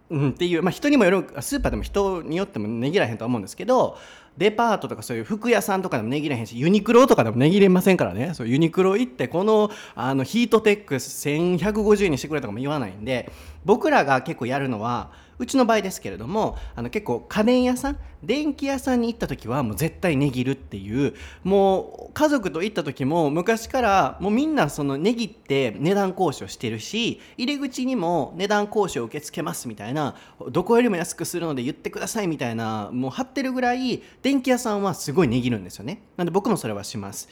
[0.10, 3.98] うん、っていう、まあ、人にもよるスーパーでも人によっても値切らへんとは思うんですけど
[4.40, 8.34] デパートとかそういう服屋さんとかでも値切れへんしユニクロとかでも値切れませんからね。
[8.34, 13.30] そうユニクロ行ってこのあのヒートテック1150円にしてくれとかも言わないんで
[13.70, 21.14] 僕らが結構やるのはうちの場合ですけれどもあの結構家電屋さん電気屋さんに行った時はもう絶対値切るっていう
[21.44, 30.16] もう家族と行った時も昔からもうみんなその値切って値段交渉してるし入り口にも値段交渉受け付けますみたいな
[30.50, 36.02] どこよりも安くするので言ってくださいみたいなもう貼ってるぐらい電気屋さんはすごい値切るんですよね。
[36.18, 37.30] なんで僕もそれはします。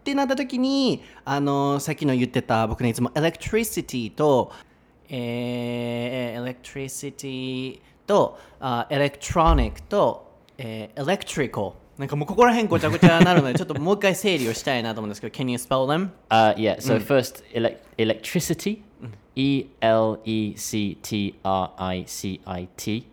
[0.00, 4.52] ってなった時にあのさっきの言ってた僕ねいつも electricity と
[5.08, 16.10] えー、 electricity とあ electronic と、えー、 electricalなんかもうここら辺ごちゃごちゃになるのでちょっともう一回整理をしたいなと思うんですけど Can you spell them?
[16.30, 16.76] Uh, yeah.
[16.76, 18.82] So first, elec- electricity,
[19.34, 23.04] E L E C T R I C I T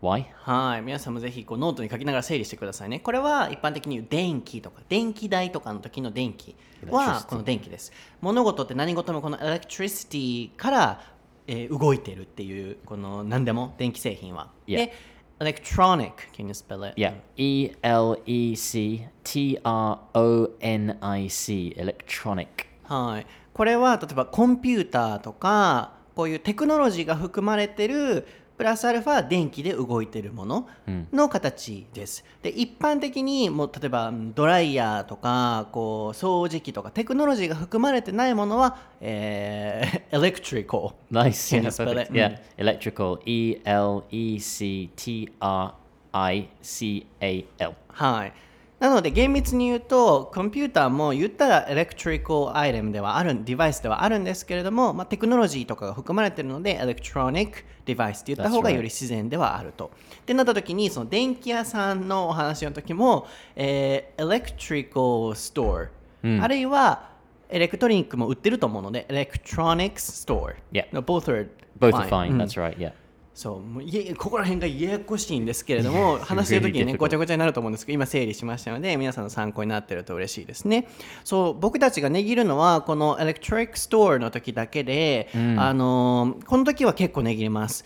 [0.00, 0.26] Y.
[0.42, 6.54] はい皆さんもぜひこうノートに書きながら整理してくださいねこれは一般的に言う電気とか電気代とかの時の電気
[6.88, 11.02] は Electricity この電気です物事って何事もこの electricity から、
[11.48, 14.76] えー動いてるっていうこの何でも電気製品は、Yeah.
[14.76, 14.92] で
[15.40, 17.00] electronic can you spell it?
[17.00, 17.14] Yeah.
[17.36, 21.74] E L E C T R O N I C.
[21.76, 22.46] Electronic.
[22.84, 28.26] はい、これは例えばコンピューターとかこういうテクノロジーが含まれてる
[28.58, 30.68] プラスアルファ電気で動いてるもの
[31.12, 32.24] の形です。
[32.42, 41.56] で一般的にもう例えばうんドライヤーとかこう掃除機とかテクノロジーが含まれてないものは、えー、 electrical Nice.
[41.56, 42.12] Yeah, perfect.
[42.12, 42.40] Yeah.
[42.58, 43.20] Electrical.
[43.24, 45.72] E L E C T R
[46.12, 47.74] I C A L.
[47.88, 48.32] はい。
[48.80, 59.90] なので厳密に言うとコンピューターも言ったら electrical item ではあるデバイスではあるんですけれども、まあ、テクノロジーとかが含まれているので electronic device って言った方が.より自然ではあると。
[60.20, 63.26] ってなった時にその電気屋さんのお話の時も、
[63.56, 67.10] えー、 electrical store、あるいは
[67.48, 70.52] electric も売ってると思うので electronic store。
[70.72, 70.86] Yeah.
[70.92, 71.48] No, both are
[71.80, 72.36] Both are fine.
[72.36, 72.38] fine.
[72.38, 72.76] That's right.
[72.78, 72.92] Yeah.
[73.38, 80.88] そうもうここら辺がややこしいんですけれども話してる時にね.ごちゃごちゃになると思うんですけど今整理しましたので皆さんの参考になってると嬉しいですね
[81.22, 87.84] そう僕たちが値切るのはこの electric store の時だけで、あのーこの時は結構値切ります.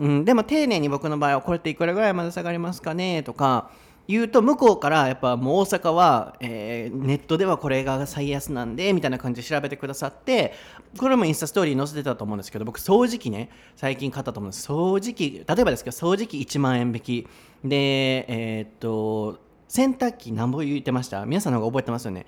[0.00, 3.70] うん、でも丁寧に僕の場合はこれっていくらぐらいまで下がりますかねとか
[4.08, 10.54] 言うと向こうからやっぱもう大阪は、えーネットではこれが最安なんでみたいな感じで調べてくださって
[10.96, 14.66] これもインスタストーリー載せてたと思うんですけど僕掃除機ね最近買ったと思うんです。
[14.66, 17.28] 掃除機例えばですけど掃除機1万円引き。
[17.62, 19.38] でえーっと
[19.68, 21.26] 洗濯機なんぼ言ってました？
[21.26, 22.24] 皆さんの方が覚えてますよね？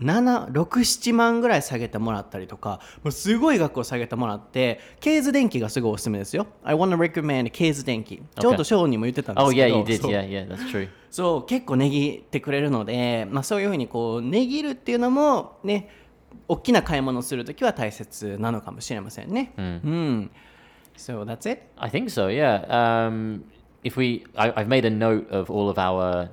[0.00, 10.00] 67万ぐらい下げてもらったりとかもうすごい額を下げてもらってケーズ電気がすごいおすすめですよ I wanna recommend ケーズ電気ちょうどショーにも言ってたんです Oh け yeah, ど you did.
[10.02, 10.48] そう Yeah, yeah.
[10.48, 10.88] That's true.
[11.10, 15.88] そう結構値切ってくれるので、まあ、そういうふうにこう値切るっていうのもね
[16.48, 19.52] 大きな買い物をするときは大切なのかもしれませんね。
[19.56, 20.30] うん。
[20.96, 21.62] So that's it?
[21.76, 22.28] I think so.
[22.28, 22.64] Yeah.
[22.68, 23.44] Um,
[23.82, 26.28] if we, I, I've made a note of all of our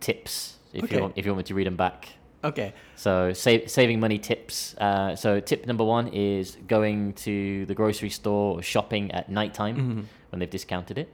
[0.00, 0.58] tips.
[0.72, 0.96] If Okay.
[0.96, 2.08] you want, if you want me to read them back.
[2.42, 2.72] Okay.
[2.96, 4.74] So save, saving money tips.
[4.78, 10.08] Uh, so tip number one is going to the grocery store or shopping at nighttime
[10.30, 11.12] when they've discounted it.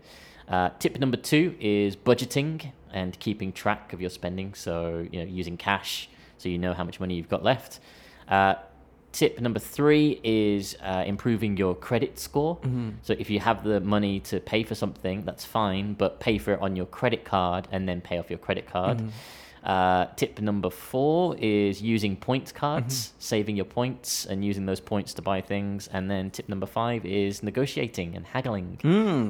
[0.49, 4.55] Uh, tip number two is budgeting and keeping track of your spending.
[4.55, 6.09] So you know using cash
[6.39, 7.81] so you know how much money you've got left.
[8.29, 8.55] Uh,
[9.13, 12.59] tip number three is uh, improving your credit score.
[13.03, 16.53] So if you have the money to pay for something, that's fine, but pay for
[16.53, 19.03] it on your credit card and then pay off your credit card.
[19.67, 25.13] Uh, tip number four is using points cards, saving your points and using those points
[25.13, 25.91] to buy things.
[25.93, 28.79] And then tip number five is negotiating and haggling,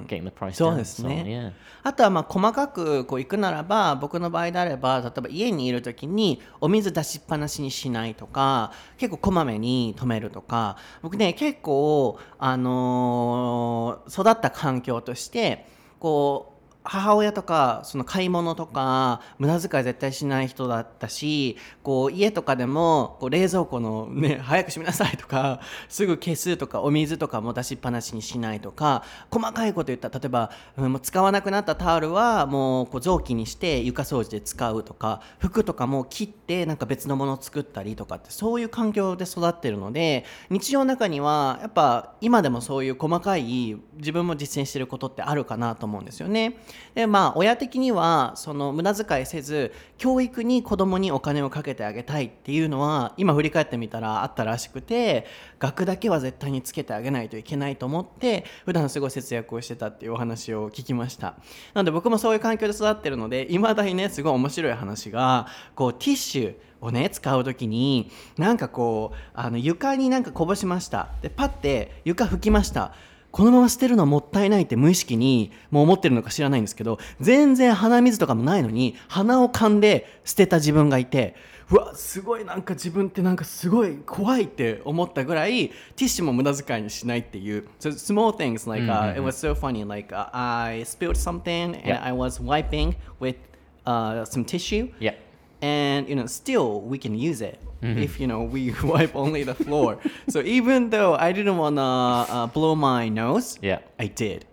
[0.06, 1.52] getting the price そう.です So。
[1.82, 15.64] あとはまあ細かくこう行くならば僕の場合であれば例えば家にいる時にお水出しっぱなしにしないとか結構こまめに止めるとか僕ね結構あのー育った環境として
[15.98, 16.55] こう
[16.88, 46.58] 母親とかその買い物とか無駄遣い絶対しない人だったしこう家とかでもこう冷蔵庫のね早く閉めなさいとかすぐ消すとかお水とかも出しっぱなしにしないとか細かいこと言ったら例えば、うんもう使わなくなったタオルはもうこう雑巾にして床掃除で使うとか服とかも切ってなんか別のものを作ったりとかってそういう環境で育ってるので日常の中にはやっぱ今でもそういう細かい自分も実践してることってあるかなと思うんですよね。
[46.94, 55.26] でまあ親的にはその無駄遣いせず教育に子供にお金をかけてあげたいっていうのは今振り返ってみたらあったらしくて
[55.58, 61.34] 学だけは絶対につけてあげないといけないと思って普段すごい節約をしてたっていうお話を聞きました。
[61.74, 71.08] なので僕もそういう環境で育ってるのでいまだにねすごい面白い話がこうティッシュをね使う時になんかこうあの床になんかこぼしました。
[71.22, 72.92] でパッて床拭きました。
[73.36, 81.36] このまま捨てるのもったいないって無意識にもう思ってるのか知らないんですけど全然鼻水とかもないのに鼻を噛んで捨てた自分がいて
[81.70, 91.92] うわすごいなんか自分ってなんかすごい怖いって思ったぐらいティッシュも無駄遣いにしないっていう so small things like、uh, it was so funny like、uh, I spilled something and.
[92.02, 93.36] I was wiping with、
[93.84, 95.14] uh, some tissue Yeah.
[95.62, 99.54] And you know still we can use it if you know we wipe only the
[99.54, 99.98] floor
[100.28, 103.78] so even though i didn't want to uh, blow my nose Yeah.
[103.98, 104.44] i did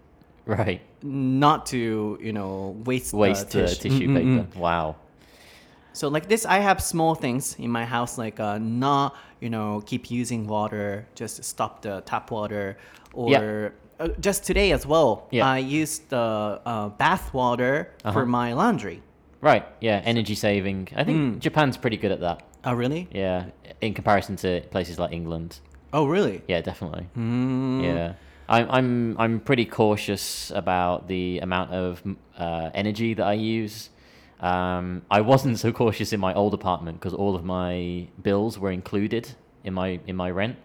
[0.46, 0.82] Right.
[1.02, 4.08] not to you know waste, Waste the the tissue.
[4.10, 4.46] Mm-mm-mm.
[4.52, 4.60] paper.
[4.60, 4.96] Wow.
[5.94, 9.82] so like this i have small things in my house like uh, not you know
[9.86, 12.78] keep using water just stop the tap water
[13.14, 13.70] or Yeah.
[14.00, 15.48] uh, just today as well Yeah.
[15.48, 18.26] i used the uh, bath water for Uh-huh.
[18.40, 19.02] my laundry
[19.44, 19.66] Right.
[19.82, 20.02] Yeah.
[20.06, 20.88] Energy saving.
[20.96, 22.38] I think Japan's pretty good at that.
[22.64, 23.48] oh really Yeah.
[23.82, 25.60] In comparison to places like England.
[25.92, 27.06] oh really Yeah, definitely.
[27.18, 27.84] Mm.
[27.84, 28.14] Yeah.
[28.48, 28.90] I'm I'm
[29.24, 32.02] I'm pretty cautious about the amount of
[32.38, 33.90] uh, energy that I use.
[34.40, 38.72] Um, I wasn't so cautious in my old apartment because all of my bills were
[38.72, 39.24] included
[39.64, 40.56] in my in my rent.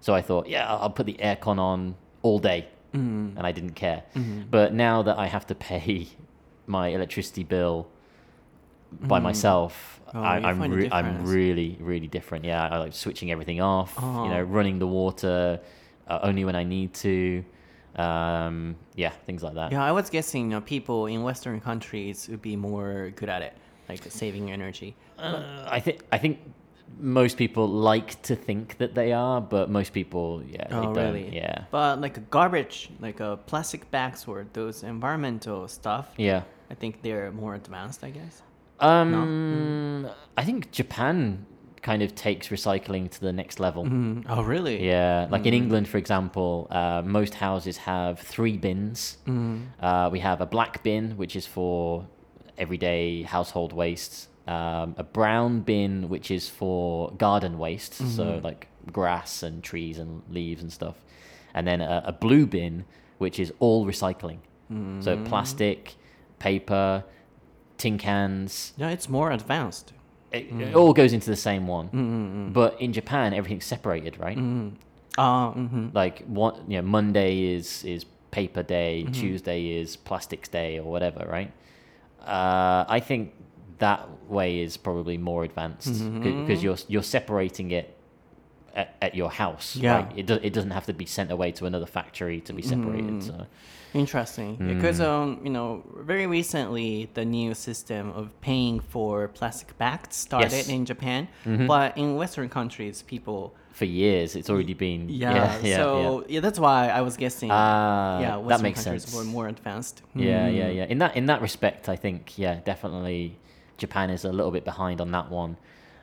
[0.00, 3.36] So I thought, yeah, I'll put the aircon on all day, Mm.
[3.38, 4.02] and I didn't care.
[4.16, 4.42] Mm-hmm.
[4.50, 6.08] But now that I have to pay
[6.66, 7.88] my electricity bill
[9.00, 12.44] by myself, Oh, I, I'm, re- I'm really really different.
[12.44, 13.94] Yeah, I like switching everything off.
[13.98, 14.24] Oh.
[14.24, 15.58] You know, running the water
[16.06, 17.42] uh, only when I need to.
[17.96, 19.72] Um, yeah, things like that.
[19.72, 23.42] Yeah, I was guessing you know, people in Western countries would be more good at
[23.42, 23.54] it,
[23.88, 24.94] like saving energy.
[25.18, 26.38] Uh, I think I think
[26.98, 30.94] most people like to think that they are, but most people, yeah, they Oh, don't.
[30.94, 31.34] really?
[31.34, 36.42] Yeah, But like garbage, like uh, plastic bags or those environmental stuff, yeah.
[36.70, 38.42] I think they're more advanced, I guess.
[38.82, 41.46] Um, I think Japan
[41.82, 43.84] kind of takes recycling to the next level.
[43.84, 44.24] Mm.
[44.28, 44.86] Oh, really?
[44.86, 49.18] Yeah, like in England, for example, uh, most houses have three bins.
[49.26, 49.66] Mm.
[49.80, 52.06] Uh, we have a black bin, which is for
[52.56, 54.28] everyday household wastes.
[54.46, 60.22] Um, a brown bin, which is for garden waste, so like grass and trees and
[60.28, 60.96] leaves and stuff.
[61.54, 62.84] And then a, a blue bin,
[63.18, 64.38] which is all recycling.
[65.00, 65.94] So plastic,
[66.38, 67.04] paper,
[67.82, 69.92] tin cans, Yeah, it's more advanced.
[70.32, 70.74] it, it mm.
[70.74, 71.88] all goes into the same one.
[71.88, 74.38] Mm, mm, but in Japan, everything's separated, right?
[75.18, 75.88] Ah, mm-hmm.
[75.92, 79.12] like what you know monday is is paper day mm-hmm.
[79.12, 81.52] tuesday is plastics day or whatever right
[82.24, 83.34] uh, i think
[83.78, 86.46] that way is probably more advanced mm-hmm.
[86.46, 87.94] because you're you're separating it
[88.74, 89.94] at, at your house Yeah.
[89.96, 90.12] right?
[90.16, 93.22] it, do, it doesn't have to be sent away to another factory to be separated
[93.22, 93.46] so
[93.94, 94.56] Interesting.
[94.56, 100.50] Because um, you know, very recently the new system of paying for plastic bags started
[100.52, 100.68] Yes.
[100.68, 105.34] in Japan, but in Western countries, people for years it's already been yeah.
[105.34, 106.40] yeah yeah, so yeah.
[106.40, 107.50] that's why I was guessing.
[107.50, 109.14] Ah, yeah, that makes countries sense.
[109.16, 110.02] were more advanced.
[110.14, 110.56] Yeah, Mm.
[110.56, 110.84] yeah, yeah.
[110.84, 113.36] In that in that respect, I think yeah, definitely
[113.78, 115.56] Japan is a little bit behind on that one.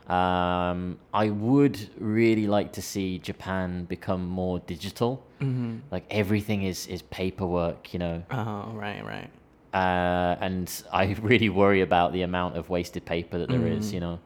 [0.10, 5.24] Um, I would really like to see Japan become more digital.
[5.40, 5.78] Mm-hmm.
[5.92, 8.24] Like everything is is paperwork, you know.
[8.32, 9.30] Oh, right, right.
[9.72, 13.94] Uh, and I really worry about the amount of wasted paper that there is, Mm.
[13.94, 14.20] you know.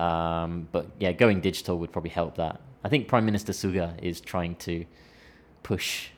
[0.00, 2.60] Um, but yeah, going digital would probably help that.
[2.84, 4.84] I think Prime Minister Suga is trying to
[5.62, 6.10] push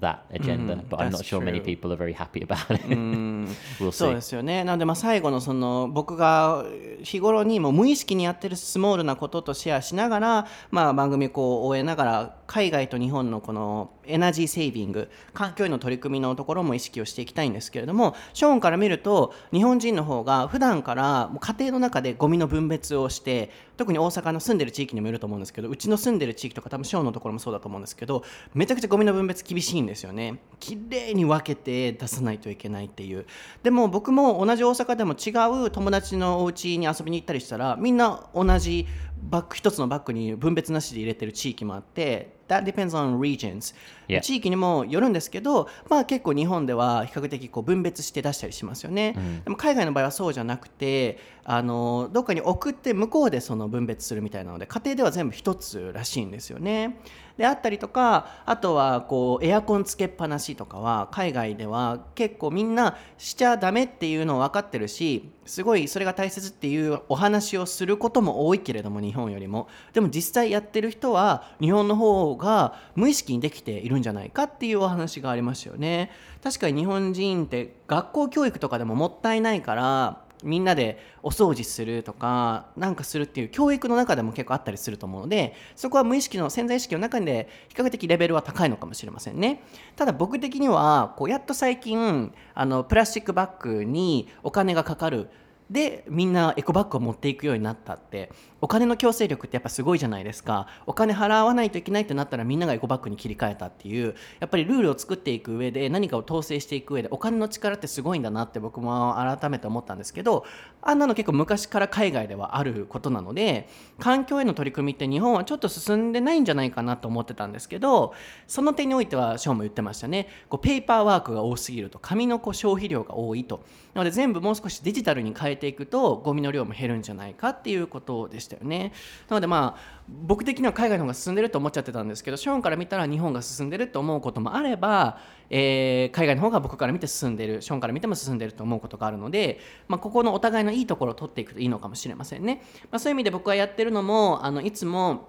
[0.00, 1.64] that agenda, Mhm, but I'm not sure many true.
[1.76, 2.86] people are very happy about it.
[2.88, 3.48] うん
[3.80, 4.14] we'll そう see.
[4.14, 4.64] ですよね。
[4.64, 6.64] なのでまあ最後のその僕が
[7.02, 28.24] 日頃にも無意識にやってるスモールなこととシェアしながら、まあ、番組をこう終えながら海外と日本のこのエナジーセービング環境への取り組みのところも意識をしていきたいんですけれどもショーンから見ると日本人の方が普段から家庭の中でゴミの分別をして特に大阪の住んでる地域にもよると思うんですけどうちの住んでる地域とか多分ショーンのところもそうだと思うんですけど
[28.54, 30.40] めちゃくちゃゴミの分別厳しいんですよね。
[30.58, 33.26] きれいに分けて出さないといけないっていう。
[33.62, 38.86] でも僕も同じ大阪でも違う友達のお家に遊びに行ったりしたらみんな同じ
[39.22, 43.74] バッグ一つのバッグに分別なしで入れてる地域もあって That depends on regions.
[44.22, 56.98] 地域にもよるんですけど、まあ、結構日本では比較的こう分別して出したりしますよね、でも海外の場合はそうじゃなくてあのどっかに送って向こうでその分別するみたいなので家庭では全部一つらしいんですよね。
[57.38, 69.68] であったりとかあとはこうエアコンつけっぱなしとかは海外では結構みんなしちゃダメっていうの分かってるしすごいそれが大切っていうお話をすることも多いけれども日本よりも。
[69.92, 76.10] でも実際やってる人は日本の方が無意識にできているんじゃないかっていうお話がありましたよね。
[76.42, 89.62] 確かに日本人って学校教育とかでももったいないからみんなでお掃除するとかなんかするっていう教育の中でも結構あったりすると思うのでそこは無意識の潜在意識の中で比較的レベルは高いのかもしれませんね。
[89.96, 95.28] ただ僕的にはこうやっと最近あのプラスチックバッグにお金がかかる
[95.70, 98.30] でみんなエコバッグを持っていくようになったって。
[98.60, 100.66] お金の強制力ってやっぱすごいじゃないですか。
[100.86, 110.44] お金払わないといけないってなったらみんながエコバッグに切り替えたっていうやっぱりルールを作っていく上で何かを統制していく上でお金の力ってすごいんだなって僕も改めて思ったんですけど
[110.82, 113.68] あんなの結構昔から海外ではあることなので
[114.00, 118.12] 環境への取り組みって日本はちょっと進んでないんじゃないかなと思ってたんですけど
[118.48, 120.28] その点においてはショーも言ってましたね。
[120.48, 123.62] こうペーパーワークが多すぎると紙のこう消費量が多いと。
[123.94, 128.92] なので全部もう少しデジタルに変えていくとゴミの量も減るんじゃないかっていうことでしたよね。
[129.28, 135.18] なのでまあ僕的には海外の方が進んでると思っちゃってたんですけどショーンから見たら日本が進んでると思うこともあれば、
[135.50, 137.62] えー海外の方が僕から見て進んでる。
[137.62, 145.28] ショーンから見ても進んでると思うことがあるので、まあ、ここのお互いのいいところを取っていくといいのかもしれませんね、まあ、そういう意味で僕がやってるのもあのいつも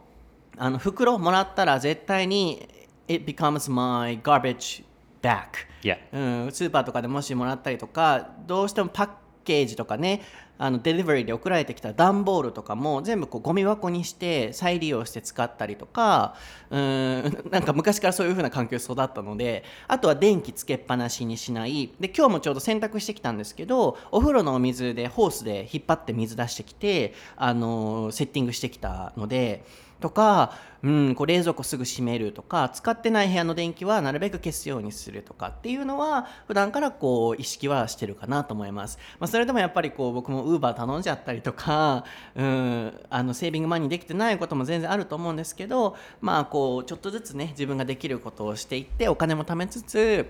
[0.57, 2.67] あの袋もらったら絶対に
[3.07, 4.83] it becomes my garbage
[5.21, 5.97] bag Yeah.
[6.11, 9.09] うん、スーパーとかでもしもらったりとかどうしてもパッ
[9.49, 10.21] ケージとかね
[10.59, 16.35] あのデリバリーで送られてきた段ボールとかも全部こうゴミ箱にして再利用して使ったりとか
[16.69, 29.63] うん なんか昔からそういう風な環境で育ったのであとは電気つけっぱなしにしないで今日もちょうど洗濯してきたんですけどお風呂のお水でホースで引っ張って水出してきてあのセッティングしてきたので。
[29.99, 50.29] とか、うん、こう冷蔵庫すぐ閉めるとか使ってない部屋の電気はなるべく消すようにするとかっていうのは普段からこう意識はしてるかなと思います、まあ、それでもやっぱりこう僕もウーバー頼んじゃったりとか、うん、あのセービングマニーできてないことも全然あると思うんですけどまあこうちょっとずつね自分ができることをしていってお金も貯めつつ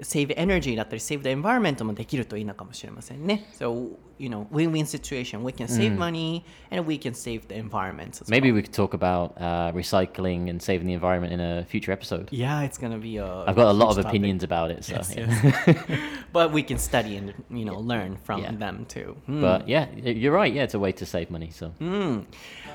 [0.00, 3.48] save energy だったり save the environment もできるといいのかもしれませんね。
[3.58, 3.90] So,
[4.21, 5.43] you know, win-win situation.
[5.43, 8.19] We can save money and we can save the environment.
[8.19, 8.55] as Maybe well.
[8.55, 12.27] we could talk about uh, recycling and saving the environment in a future episode.
[12.31, 13.43] Yeah, it's gonna be a.
[13.45, 14.09] I've got a lot huge of topic.
[14.17, 15.53] opinions about it, so Yes, yeah.
[15.65, 15.99] yes.
[16.33, 18.53] but we can study and you know learn from Yeah.
[18.57, 19.15] them too.
[19.27, 19.39] Hmm.
[19.41, 20.51] But yeah, y- you're right.
[20.51, 21.51] Yeah, it's a way to save money.
[21.51, 22.27] So うん、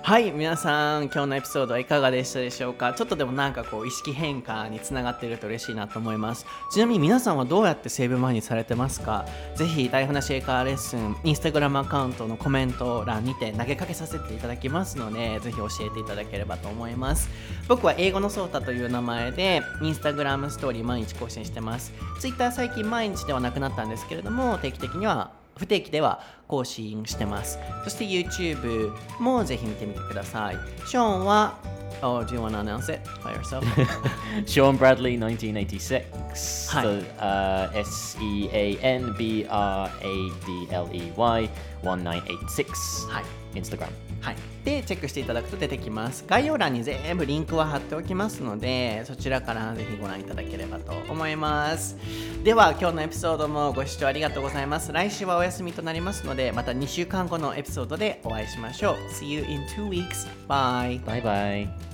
[0.02, 17.29] はい皆さん今日のエピソードはいかがでしたでしょうかちょっとでもなんかこう意識変化につながっていると嬉しいなと思いますちなみに皆さんはどうやってセーブマニーされてますかぜひ台話英会話レッスンイン スタグラムアカウントのコメント欄にて投げかけさせていただきますのでぜひ教えていただければと思います
[17.67, 27.57] 僕は英語のソータという名前でインスタグラムストーリー毎日更新してますツイッター最近毎日ではなくなったんですけれども定期的には不定期では更新してます。
[27.83, 30.55] そして YouTube もぜひ見てみてください。
[30.87, 31.57] ショーンは、
[32.01, 33.65] Oh, do you want to announce it by yourself?
[34.45, 36.67] Sean Bradley, 1986.
[36.69, 36.83] Hi.
[36.83, 41.49] So uh, S E A N B R A D L E Y
[41.83, 43.09] 1986.
[43.09, 43.23] はい。
[43.53, 43.89] Instagram.
[44.21, 44.35] はい。
[44.63, 46.25] で、チェックしていただくと出てきます。
[46.27, 51.95] 概要欄に全部リンクは貼っておきますので、そちらからぜひご覧いただければと思います。
[52.43, 54.91] では、今日のエピソードもご視聴ありがとうございます。
[54.91, 58.95] 来週はお休みとなりますので、また2週間後のエピソードでお会いしましょう。
[59.11, 60.27] See you in two weeks.
[60.47, 61.01] Bye.
[61.05, 61.86] Bye bye.